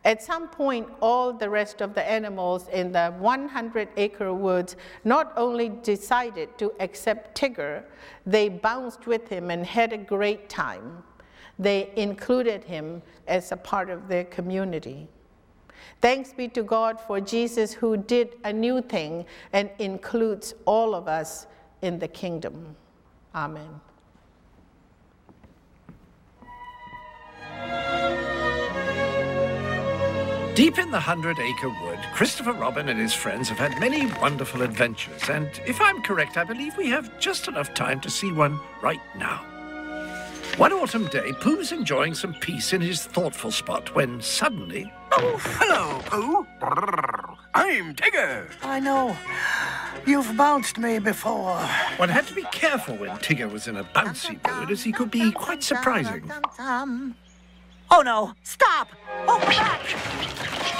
At 0.05 0.21
some 0.21 0.47
point, 0.47 0.89
all 1.01 1.33
the 1.33 1.49
rest 1.49 1.81
of 1.81 1.95
the 1.95 2.07
animals 2.07 2.67
in 2.67 2.91
the 2.91 3.11
100 3.17 3.89
acre 3.97 4.31
woods 4.31 4.75
not 5.03 5.33
only 5.35 5.69
decided 5.69 6.55
to 6.59 6.71
accept 6.79 7.35
Tigger, 7.35 7.83
they 8.27 8.47
bounced 8.47 9.07
with 9.07 9.27
him 9.27 9.49
and 9.49 9.65
had 9.65 9.91
a 9.91 9.97
great 9.97 10.49
time 10.49 11.03
they 11.59 11.91
included 11.95 12.63
him 12.63 13.01
as 13.27 13.51
a 13.51 13.57
part 13.57 13.89
of 13.89 14.07
their 14.07 14.23
community. 14.25 15.07
Thanks 16.01 16.33
be 16.33 16.47
to 16.49 16.63
God 16.63 16.99
for 16.99 17.21
Jesus 17.21 17.73
who 17.73 17.97
did 17.97 18.35
a 18.43 18.51
new 18.51 18.81
thing 18.81 19.25
and 19.53 19.69
includes 19.79 20.53
all 20.65 20.95
of 20.95 21.07
us 21.07 21.47
in 21.81 21.99
the 21.99 22.07
kingdom. 22.07 22.75
Amen. 23.35 23.79
Deep 30.55 30.77
in 30.77 30.91
the 30.91 30.99
Hundred 30.99 31.39
Acre 31.39 31.69
Wood, 31.81 31.99
Christopher 32.13 32.51
Robin 32.51 32.89
and 32.89 32.99
his 32.99 33.13
friends 33.13 33.47
have 33.47 33.57
had 33.57 33.79
many 33.79 34.07
wonderful 34.21 34.61
adventures, 34.61 35.29
and 35.29 35.49
if 35.65 35.79
I'm 35.79 36.01
correct, 36.01 36.37
I 36.37 36.43
believe 36.43 36.75
we 36.77 36.89
have 36.89 37.17
just 37.19 37.47
enough 37.47 37.73
time 37.73 38.01
to 38.01 38.09
see 38.09 38.31
one 38.31 38.59
right 38.81 39.01
now. 39.17 39.50
One 40.57 40.73
autumn 40.73 41.07
day, 41.07 41.31
Pooh's 41.33 41.71
enjoying 41.71 42.13
some 42.13 42.33
peace 42.35 42.73
in 42.73 42.81
his 42.81 43.03
thoughtful 43.03 43.51
spot 43.51 43.95
when 43.95 44.21
suddenly. 44.21 44.91
Oh, 45.11 45.37
hello, 45.39 46.01
Pooh. 46.05 46.45
I'm 47.53 47.95
Tigger. 47.95 48.51
I 48.61 48.79
know. 48.79 49.15
You've 50.05 50.35
bounced 50.37 50.77
me 50.77 50.99
before. 50.99 51.57
One 51.97 52.09
had 52.09 52.27
to 52.27 52.33
be 52.33 52.43
careful 52.51 52.95
when 52.97 53.09
Tigger 53.17 53.51
was 53.51 53.67
in 53.67 53.77
a 53.77 53.83
bouncy 53.83 54.39
mood, 54.47 54.71
as 54.71 54.83
he 54.83 54.91
could 54.91 55.09
be 55.09 55.31
quite 55.31 55.63
surprising. 55.63 56.29
Oh 56.59 58.01
no, 58.03 58.33
stop! 58.43 58.89
Oh, 59.27 59.39
back! 59.39 59.81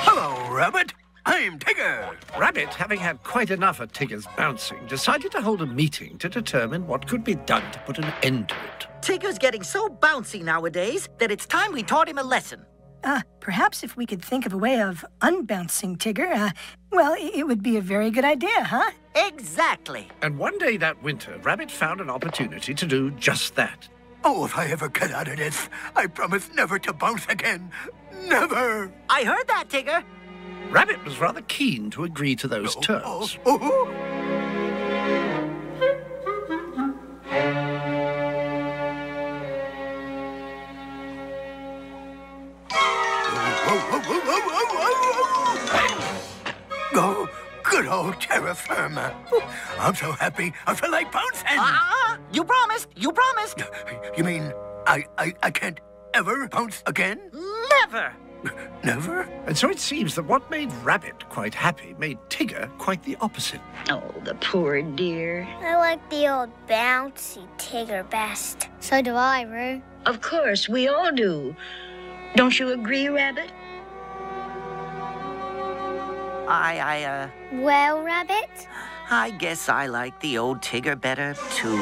Hello, 0.03 0.53
Rabbit. 0.53 0.93
I'm 1.25 1.59
Tigger. 1.59 2.15
Rabbit, 2.37 2.69
having 2.69 2.99
had 2.99 3.21
quite 3.23 3.51
enough 3.51 3.79
of 3.79 3.91
Tigger's 3.91 4.25
bouncing, 4.35 4.85
decided 4.87 5.31
to 5.33 5.41
hold 5.41 5.61
a 5.61 5.67
meeting 5.67 6.17
to 6.17 6.27
determine 6.27 6.87
what 6.87 7.07
could 7.07 7.23
be 7.23 7.35
done 7.35 7.69
to 7.71 7.79
put 7.79 7.99
an 7.99 8.11
end 8.23 8.49
to 8.49 8.55
it. 8.55 8.87
Tigger's 9.01 9.37
getting 9.37 9.63
so 9.63 9.87
bouncy 9.87 10.43
nowadays 10.43 11.09
that 11.19 11.31
it's 11.31 11.45
time 11.45 11.73
we 11.73 11.83
taught 11.83 12.09
him 12.09 12.17
a 12.17 12.23
lesson. 12.23 12.65
Uh, 13.03 13.21
perhaps 13.39 13.83
if 13.83 13.97
we 13.97 14.05
could 14.05 14.23
think 14.23 14.45
of 14.45 14.53
a 14.53 14.57
way 14.57 14.81
of 14.81 15.05
unbouncing 15.21 15.97
Tigger, 15.97 16.35
uh, 16.35 16.51
well, 16.91 17.15
it 17.17 17.45
would 17.45 17.61
be 17.63 17.77
a 17.77 17.81
very 17.81 18.11
good 18.11 18.25
idea, 18.25 18.63
huh? 18.63 18.91
Exactly. 19.15 20.07
And 20.21 20.37
one 20.37 20.57
day 20.57 20.77
that 20.77 21.01
winter, 21.03 21.39
Rabbit 21.43 21.69
found 21.71 22.01
an 22.01 22.09
opportunity 22.09 22.73
to 22.73 22.85
do 22.85 23.11
just 23.11 23.55
that. 23.55 23.87
Oh, 24.23 24.45
if 24.45 24.55
I 24.55 24.67
ever 24.67 24.87
get 24.87 25.11
out 25.11 25.27
of 25.27 25.37
this, 25.37 25.67
I 25.95 26.07
promise 26.07 26.49
never 26.53 26.77
to 26.79 26.93
bounce 26.93 27.25
again. 27.27 27.71
Never! 28.25 28.91
I 29.09 29.23
heard 29.23 29.47
that, 29.47 29.67
Tigger. 29.69 30.03
Rabbit 30.71 31.03
was 31.03 31.19
rather 31.19 31.41
keen 31.41 31.89
to 31.91 32.05
agree 32.05 32.33
to 32.37 32.47
those 32.47 32.75
terms. 32.77 33.37
Oh, 33.45 33.59
oh. 33.61 34.11
Oh, 46.93 47.29
good 47.63 47.87
old 47.87 48.21
terra 48.21 48.55
firma. 48.55 49.13
I'm 49.77 49.93
so 49.95 50.13
happy. 50.13 50.53
I 50.65 50.73
feel 50.73 50.91
like 50.91 51.11
bouncing. 51.11 51.47
Ah, 51.49 52.17
you 52.31 52.45
promised. 52.45 52.87
You 52.95 53.11
promised. 53.11 53.61
You 54.15 54.23
mean 54.23 54.53
I, 54.87 55.03
I, 55.17 55.33
I 55.43 55.51
can't 55.51 55.81
ever 56.13 56.47
bounce 56.47 56.81
again? 56.85 57.19
Never! 57.69 58.13
Never? 58.83 59.21
And 59.45 59.57
so 59.57 59.69
it 59.69 59.79
seems 59.79 60.15
that 60.15 60.23
what 60.23 60.49
made 60.49 60.71
Rabbit 60.83 61.29
quite 61.29 61.53
happy 61.53 61.95
made 61.99 62.17
Tigger 62.29 62.69
quite 62.77 63.03
the 63.03 63.15
opposite. 63.21 63.61
Oh, 63.89 64.03
the 64.23 64.33
poor 64.35 64.81
dear. 64.81 65.47
I 65.61 65.75
like 65.75 66.09
the 66.09 66.27
old 66.27 66.49
bouncy 66.67 67.47
Tigger 67.57 68.09
best. 68.09 68.69
So 68.79 69.01
do 69.01 69.13
I, 69.13 69.43
Roo. 69.43 69.81
Of 70.05 70.21
course, 70.21 70.67
we 70.67 70.87
all 70.87 71.11
do. 71.11 71.55
Don't 72.35 72.57
you 72.57 72.71
agree, 72.71 73.07
Rabbit? 73.09 73.51
I, 76.47 76.79
I, 76.79 77.03
uh, 77.03 77.29
Well, 77.53 78.01
Rabbit? 78.01 78.67
I 79.09 79.29
guess 79.31 79.69
I 79.69 79.87
like 79.87 80.19
the 80.21 80.37
old 80.37 80.61
Tigger 80.61 80.99
better, 80.99 81.35
too. 81.51 81.77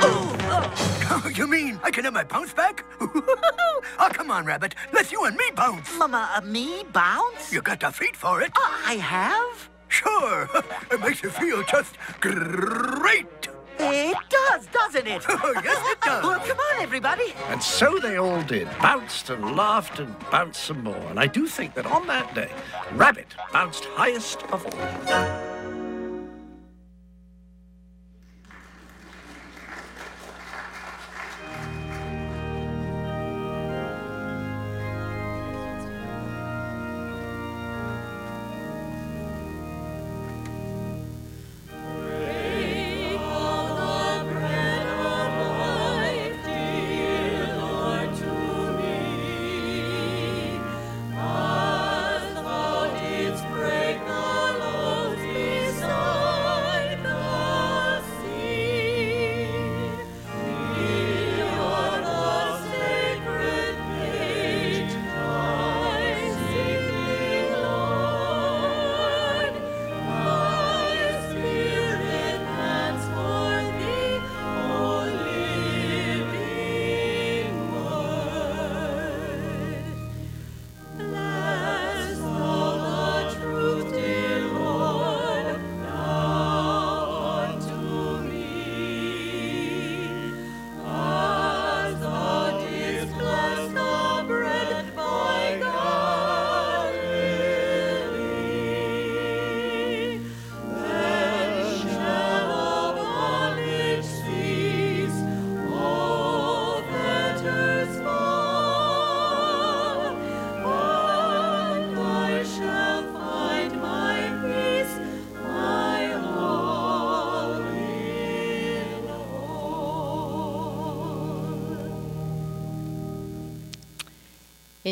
Oh, 0.00 0.90
you 1.34 1.46
mean 1.46 1.80
I 1.82 1.90
can 1.90 2.04
have 2.04 2.14
my 2.14 2.24
bounce 2.24 2.52
back? 2.52 2.84
oh, 3.00 4.10
come 4.12 4.30
on, 4.30 4.44
Rabbit. 4.44 4.74
Let's 4.92 5.12
you 5.12 5.24
and 5.24 5.36
me 5.36 5.44
bounce. 5.54 5.96
Mama, 5.98 6.30
uh, 6.34 6.40
me 6.40 6.84
bounce? 6.92 7.52
You 7.52 7.62
got 7.62 7.80
the 7.80 7.90
feet 7.90 8.16
for 8.16 8.42
it. 8.42 8.52
I 8.54 8.94
have? 8.94 9.70
Sure. 9.88 10.48
It 10.90 11.00
makes 11.00 11.22
you 11.22 11.30
feel 11.30 11.62
just 11.64 11.96
great. 12.20 13.48
It 13.78 14.16
does, 14.28 14.66
doesn't 14.66 15.06
it? 15.06 15.24
Oh, 15.28 15.60
yes, 15.64 15.92
it 15.92 16.00
does. 16.00 16.22
Well, 16.22 16.38
come 16.40 16.58
on, 16.58 16.82
everybody. 16.82 17.34
And 17.48 17.60
so 17.60 17.98
they 17.98 18.16
all 18.16 18.42
did, 18.42 18.68
bounced 18.78 19.30
and 19.30 19.56
laughed 19.56 19.98
and 19.98 20.14
bounced 20.30 20.62
some 20.62 20.84
more. 20.84 21.06
And 21.10 21.18
I 21.18 21.26
do 21.26 21.46
think 21.46 21.74
that 21.74 21.86
on 21.86 22.06
that 22.06 22.32
day, 22.34 22.50
Rabbit 22.92 23.34
bounced 23.52 23.84
highest 23.86 24.42
of 24.52 24.64
all. 24.66 25.53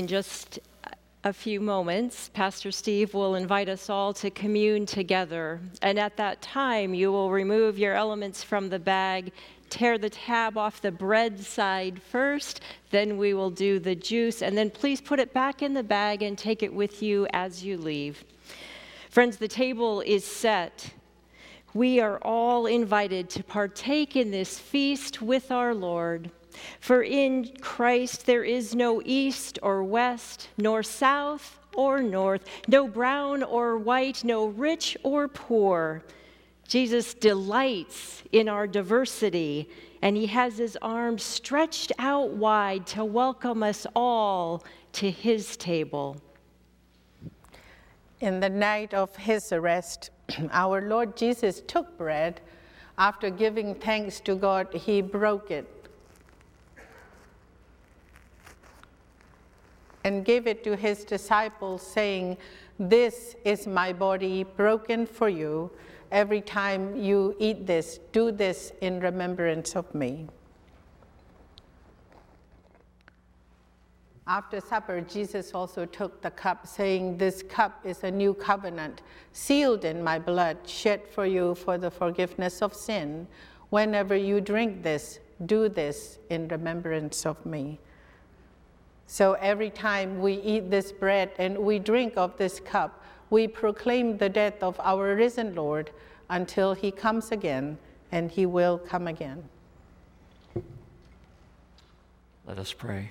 In 0.03 0.09
just 0.09 0.59
a 1.23 1.33
few 1.33 1.61
moments, 1.61 2.29
Pastor 2.35 2.73
Steve 2.73 3.15
will 3.15 3.37
invite 3.37 3.69
us 3.69 3.89
all 3.89 4.13
to 4.15 4.31
commune 4.31 4.85
together. 4.85 5.61
And 5.81 5.97
at 5.97 6.17
that 6.17 6.43
time, 6.43 6.93
you 6.93 7.13
will 7.13 7.31
remove 7.31 7.79
your 7.79 7.95
elements 7.95 8.43
from 8.43 8.69
the 8.69 8.81
bag, 8.81 9.31
tear 9.71 9.99
the 9.99 10.11
tab 10.11 10.59
off 10.59 10.83
the 10.83 10.91
bread 10.91 11.39
side 11.39 12.03
first, 12.03 12.63
then 12.91 13.17
we 13.17 13.33
will 13.33 13.51
do 13.51 13.79
the 13.79 13.95
juice, 13.95 14.43
and 14.43 14.59
then 14.59 14.71
please 14.71 15.01
put 15.01 15.21
it 15.21 15.33
back 15.33 15.63
in 15.63 15.73
the 15.73 15.85
bag 15.85 16.23
and 16.25 16.37
take 16.37 16.65
it 16.65 16.75
with 16.75 17.01
you 17.01 17.29
as 17.33 17.65
you 17.65 17.79
leave. 17.79 18.25
Friends, 19.09 19.37
the 19.37 19.47
table 19.47 20.01
is 20.01 20.25
set. 20.25 20.95
We 21.75 22.01
are 22.01 22.19
all 22.23 22.67
invited 22.67 23.31
to 23.31 23.45
partake 23.45 24.17
in 24.17 24.33
this 24.33 24.59
feast 24.59 25.23
with 25.23 25.53
our 25.53 25.73
Lord. 25.73 26.33
For 26.81 27.03
in 27.03 27.53
Christ 27.61 28.27
there 28.27 28.45
is 28.45 28.75
no 28.75 29.03
east 29.05 29.59
or 29.63 29.83
west, 29.85 30.49
nor 30.57 30.83
south 30.83 31.59
or 31.75 32.03
north, 32.03 32.45
no 32.69 32.87
brown 32.87 33.43
or 33.43 33.79
white, 33.79 34.25
no 34.25 34.47
rich 34.47 34.97
or 35.03 35.29
poor. 35.29 36.03
Jesus 36.69 37.15
delights 37.15 38.23
in 38.33 38.49
our 38.49 38.67
diversity, 38.67 39.69
and 40.01 40.17
he 40.17 40.27
has 40.27 40.59
his 40.59 40.77
arms 40.81 41.23
stretched 41.23 41.93
out 41.99 42.31
wide 42.31 42.87
to 42.89 43.05
welcome 43.05 43.63
us 43.63 43.87
all 43.95 44.65
to 44.93 45.11
his 45.11 45.57
table. 45.57 46.17
In 48.21 48.41
the 48.41 48.49
night 48.49 48.95
of 48.95 49.15
his 49.17 49.53
arrest, 49.53 50.11
our 50.51 50.81
Lord 50.81 51.17
Jesus 51.17 51.63
took 51.67 51.99
bread. 51.99 52.41
After 52.99 53.31
giving 53.31 53.75
thanks 53.75 54.21
to 54.21 54.35
God, 54.35 54.73
he 54.73 55.03
broke 55.03 55.51
it 55.51 55.82
and 60.05 60.25
gave 60.25 60.47
it 60.47 60.65
to 60.65 60.77
his 60.77 61.05
disciples, 61.05 61.83
saying, 61.83 62.37
This 62.79 63.37
is 63.45 63.67
my 63.67 63.93
body 63.93 64.45
broken 64.45 65.07
for 65.07 65.29
you. 65.29 65.71
Every 66.11 66.41
time 66.41 66.97
you 66.97 67.37
eat 67.39 67.67
this, 67.67 67.99
do 68.13 68.31
this 68.33 68.73
in 68.81 69.01
remembrance 69.01 69.77
of 69.77 69.95
me. 69.95 70.27
After 74.27 74.61
supper, 74.61 75.01
Jesus 75.01 75.53
also 75.53 75.85
took 75.85 76.23
the 76.23 76.31
cup, 76.31 76.67
saying, 76.67 77.19
This 77.19 77.43
cup 77.43 77.85
is 77.85 78.05
a 78.05 78.11
new 78.11 78.35
covenant, 78.35 79.03
sealed 79.33 79.85
in 79.85 80.03
my 80.03 80.19
blood, 80.19 80.59
shed 80.65 81.07
for 81.09 81.27
you 81.27 81.55
for 81.55 81.77
the 81.77 81.91
forgiveness 81.91 82.63
of 82.63 82.73
sin. 82.73 83.27
Whenever 83.71 84.15
you 84.15 84.41
drink 84.41 84.83
this, 84.83 85.19
do 85.47 85.69
this 85.69 86.19
in 86.31 86.47
remembrance 86.49 87.27
of 87.27 87.45
me. 87.45 87.81
So 89.07 89.35
every 89.35 89.71
time 89.71 90.21
we 90.21 90.35
eat 90.35 90.71
this 90.71 90.93
bread 90.93 91.33
and 91.39 91.59
we 91.59 91.79
drink 91.79 92.15
of 92.17 92.37
this 92.37 92.61
cup, 92.61 93.05
we 93.31 93.49
proclaim 93.49 94.19
the 94.19 94.29
death 94.29 94.63
of 94.63 94.79
our 94.81 95.15
risen 95.15 95.55
Lord 95.55 95.91
until 96.31 96.75
he 96.75 96.91
comes 96.91 97.31
again, 97.31 97.79
and 98.11 98.31
he 98.31 98.47
will 98.47 98.79
come 98.79 99.07
again. 99.07 99.43
Let 102.47 102.59
us 102.59 102.73
pray. 102.73 103.11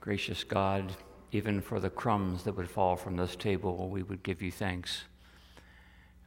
Gracious 0.00 0.44
God, 0.44 0.92
even 1.32 1.60
for 1.60 1.80
the 1.80 1.90
crumbs 1.90 2.44
that 2.44 2.56
would 2.56 2.70
fall 2.70 2.96
from 2.96 3.16
this 3.16 3.36
table, 3.36 3.88
we 3.88 4.02
would 4.02 4.22
give 4.22 4.42
you 4.42 4.52
thanks. 4.52 5.04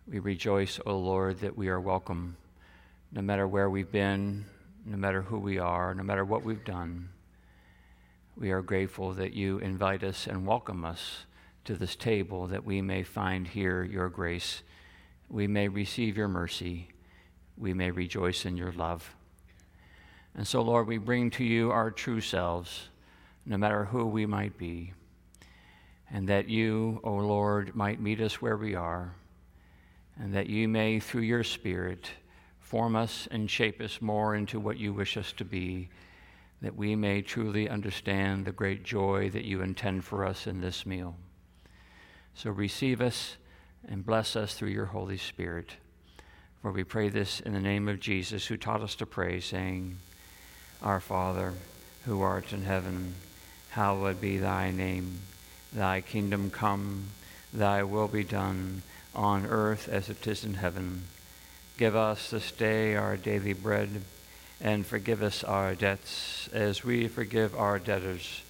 We 0.07 0.19
rejoice, 0.19 0.79
O 0.85 0.97
Lord, 0.97 1.39
that 1.39 1.57
we 1.57 1.67
are 1.67 1.79
welcome, 1.79 2.37
no 3.11 3.21
matter 3.21 3.47
where 3.47 3.69
we've 3.69 3.91
been, 3.91 4.45
no 4.87 4.95
matter 4.95 5.21
who 5.21 5.37
we 5.37 5.59
are, 5.59 5.93
no 5.93 6.03
matter 6.03 6.23
what 6.23 6.43
we've 6.43 6.63
done. 6.63 7.09
We 8.37 8.51
are 8.51 8.61
grateful 8.61 9.11
that 9.13 9.33
you 9.33 9.57
invite 9.57 10.01
us 10.01 10.27
and 10.27 10.47
welcome 10.47 10.85
us 10.85 11.25
to 11.65 11.75
this 11.75 11.97
table 11.97 12.47
that 12.47 12.63
we 12.63 12.81
may 12.81 13.03
find 13.03 13.45
here 13.45 13.83
your 13.83 14.07
grace, 14.07 14.63
we 15.27 15.45
may 15.45 15.67
receive 15.67 16.15
your 16.15 16.29
mercy, 16.29 16.87
we 17.57 17.73
may 17.73 17.91
rejoice 17.91 18.45
in 18.45 18.55
your 18.55 18.71
love. 18.71 19.13
And 20.33 20.47
so, 20.47 20.61
Lord, 20.61 20.87
we 20.87 20.97
bring 20.97 21.31
to 21.31 21.43
you 21.43 21.69
our 21.69 21.91
true 21.91 22.21
selves 22.21 22.87
no 23.45 23.57
matter 23.57 23.85
who 23.85 24.05
we 24.05 24.25
might 24.25 24.57
be, 24.57 24.93
and 26.09 26.29
that 26.29 26.47
you, 26.47 27.01
O 27.03 27.09
oh 27.09 27.17
Lord, 27.17 27.75
might 27.75 27.99
meet 27.99 28.21
us 28.21 28.41
where 28.41 28.55
we 28.55 28.75
are, 28.75 29.15
and 30.17 30.33
that 30.33 30.47
you 30.47 30.69
may, 30.69 31.01
through 31.01 31.21
your 31.21 31.43
Spirit, 31.43 32.09
Form 32.67 32.97
us 32.97 33.29
and 33.31 33.49
shape 33.49 33.79
us 33.79 34.01
more 34.01 34.35
into 34.35 34.59
what 34.59 34.77
you 34.77 34.91
wish 34.91 35.15
us 35.15 35.31
to 35.37 35.45
be, 35.45 35.87
that 36.61 36.75
we 36.75 36.97
may 36.97 37.21
truly 37.21 37.69
understand 37.69 38.43
the 38.43 38.51
great 38.51 38.83
joy 38.83 39.29
that 39.29 39.45
you 39.45 39.61
intend 39.61 40.03
for 40.03 40.25
us 40.25 40.47
in 40.47 40.59
this 40.59 40.85
meal. 40.85 41.15
So 42.35 42.51
receive 42.51 42.99
us 42.99 43.37
and 43.87 44.05
bless 44.05 44.35
us 44.35 44.53
through 44.53 44.71
your 44.71 44.87
Holy 44.87 45.15
Spirit. 45.15 45.77
For 46.61 46.73
we 46.73 46.83
pray 46.83 47.07
this 47.07 47.39
in 47.39 47.53
the 47.53 47.61
name 47.61 47.87
of 47.87 48.01
Jesus, 48.01 48.47
who 48.47 48.57
taught 48.57 48.81
us 48.81 48.95
to 48.95 49.05
pray, 49.05 49.39
saying, 49.39 49.99
Our 50.81 50.99
Father, 50.99 51.53
who 52.03 52.21
art 52.21 52.51
in 52.51 52.63
heaven, 52.63 53.15
hallowed 53.69 54.19
be 54.19 54.39
thy 54.39 54.71
name. 54.71 55.19
Thy 55.71 56.01
kingdom 56.01 56.51
come, 56.51 57.11
thy 57.53 57.83
will 57.83 58.09
be 58.09 58.25
done, 58.25 58.81
on 59.15 59.45
earth 59.45 59.87
as 59.87 60.09
it 60.09 60.27
is 60.27 60.43
in 60.43 60.55
heaven. 60.55 61.03
Give 61.77 61.95
us 61.95 62.31
this 62.31 62.51
day 62.51 62.95
our 62.95 63.17
daily 63.17 63.53
bread, 63.53 64.01
and 64.59 64.83
forgive 64.83 65.21
us 65.21 65.43
our 65.43 65.75
debts 65.75 66.49
as 66.51 66.83
we 66.83 67.07
forgive 67.07 67.55
our 67.55 67.77
debtors. 67.77 68.41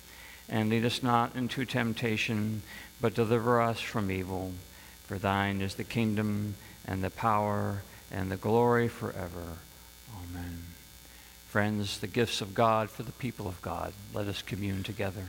And 0.47 0.69
lead 0.69 0.86
us 0.86 1.03
not 1.03 1.36
into 1.36 1.65
temptation, 1.65 2.61
but 3.01 3.13
deliver 3.13 3.61
us 3.61 3.82
from 3.82 4.09
evil. 4.09 4.53
For 5.07 5.17
thine 5.17 5.59
is 5.59 5.75
the 5.75 5.84
kingdom, 5.84 6.55
and 6.86 7.03
the 7.03 7.09
power, 7.09 7.84
and 8.09 8.32
the 8.32 8.38
glory 8.38 8.88
forever. 8.88 9.57
Amen. 10.15 10.63
Friends, 11.49 11.99
the 11.99 12.07
gifts 12.07 12.39
of 12.39 12.55
God 12.55 12.89
for 12.89 13.03
the 13.03 13.11
people 13.11 13.45
of 13.45 13.61
God, 13.61 13.91
let 14.13 14.28
us 14.28 14.41
commune 14.41 14.84
together. 14.84 15.25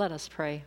Let 0.00 0.12
us 0.12 0.28
pray. 0.28 0.64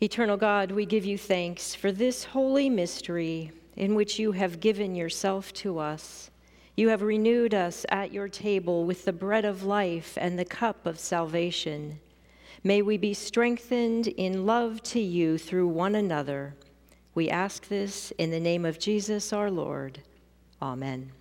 Eternal 0.00 0.38
God, 0.38 0.70
we 0.70 0.86
give 0.86 1.04
you 1.04 1.18
thanks 1.18 1.74
for 1.74 1.92
this 1.92 2.24
holy 2.24 2.70
mystery 2.70 3.52
in 3.76 3.94
which 3.94 4.18
you 4.18 4.32
have 4.32 4.60
given 4.60 4.94
yourself 4.94 5.52
to 5.52 5.78
us. 5.78 6.30
You 6.74 6.88
have 6.88 7.02
renewed 7.02 7.52
us 7.52 7.84
at 7.90 8.14
your 8.14 8.30
table 8.30 8.86
with 8.86 9.04
the 9.04 9.12
bread 9.12 9.44
of 9.44 9.62
life 9.62 10.16
and 10.18 10.38
the 10.38 10.44
cup 10.46 10.86
of 10.86 10.98
salvation. 10.98 12.00
May 12.64 12.80
we 12.80 12.96
be 12.96 13.12
strengthened 13.12 14.06
in 14.06 14.46
love 14.46 14.82
to 14.84 15.00
you 15.00 15.36
through 15.36 15.68
one 15.68 15.96
another. 15.96 16.54
We 17.14 17.28
ask 17.28 17.68
this 17.68 18.10
in 18.12 18.30
the 18.30 18.40
name 18.40 18.64
of 18.64 18.78
Jesus 18.78 19.34
our 19.34 19.50
Lord. 19.50 20.00
Amen. 20.62 21.12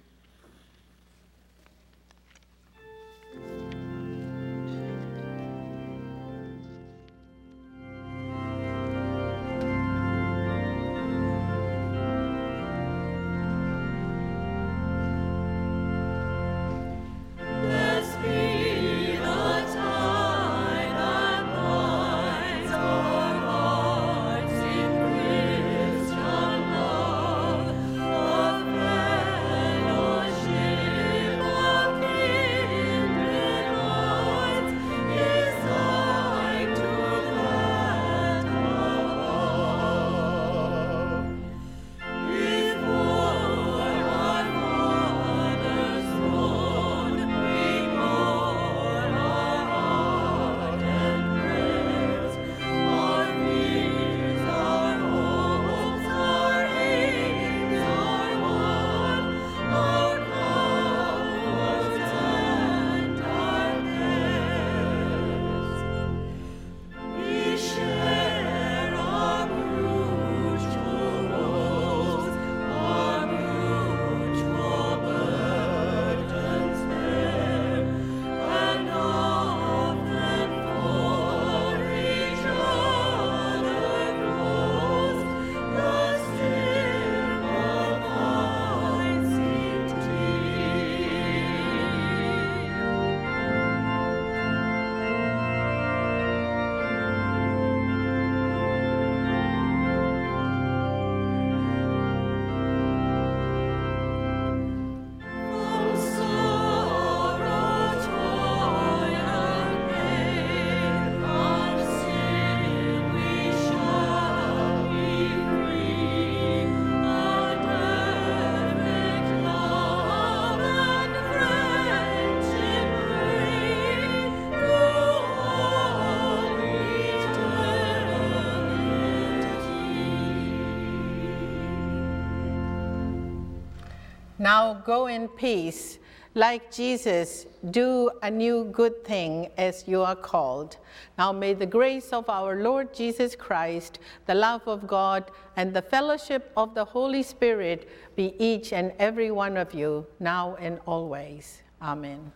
Now 134.46 134.76
go 134.76 135.08
in 135.08 135.28
peace. 135.28 135.98
Like 136.36 136.72
Jesus, 136.72 137.48
do 137.72 138.12
a 138.22 138.30
new 138.30 138.66
good 138.66 139.04
thing 139.04 139.50
as 139.58 139.88
you 139.88 140.04
are 140.04 140.16
called. 140.16 140.78
Now 141.18 141.32
may 141.32 141.56
the 141.56 141.66
grace 141.66 142.14
of 142.14 142.30
our 142.30 142.62
Lord 142.62 142.94
Jesus 142.94 143.36
Christ, 143.36 143.98
the 144.28 144.36
love 144.36 144.62
of 144.68 144.86
God, 144.86 145.32
and 145.56 145.74
the 145.74 145.82
fellowship 145.82 146.52
of 146.56 146.76
the 146.76 146.86
Holy 146.86 147.24
Spirit 147.24 147.90
be 148.16 148.36
each 148.38 148.72
and 148.72 148.94
every 149.00 149.32
one 149.32 149.58
of 149.58 149.74
you, 149.74 150.06
now 150.20 150.56
and 150.60 150.80
always. 150.86 151.64
Amen. 151.82 152.32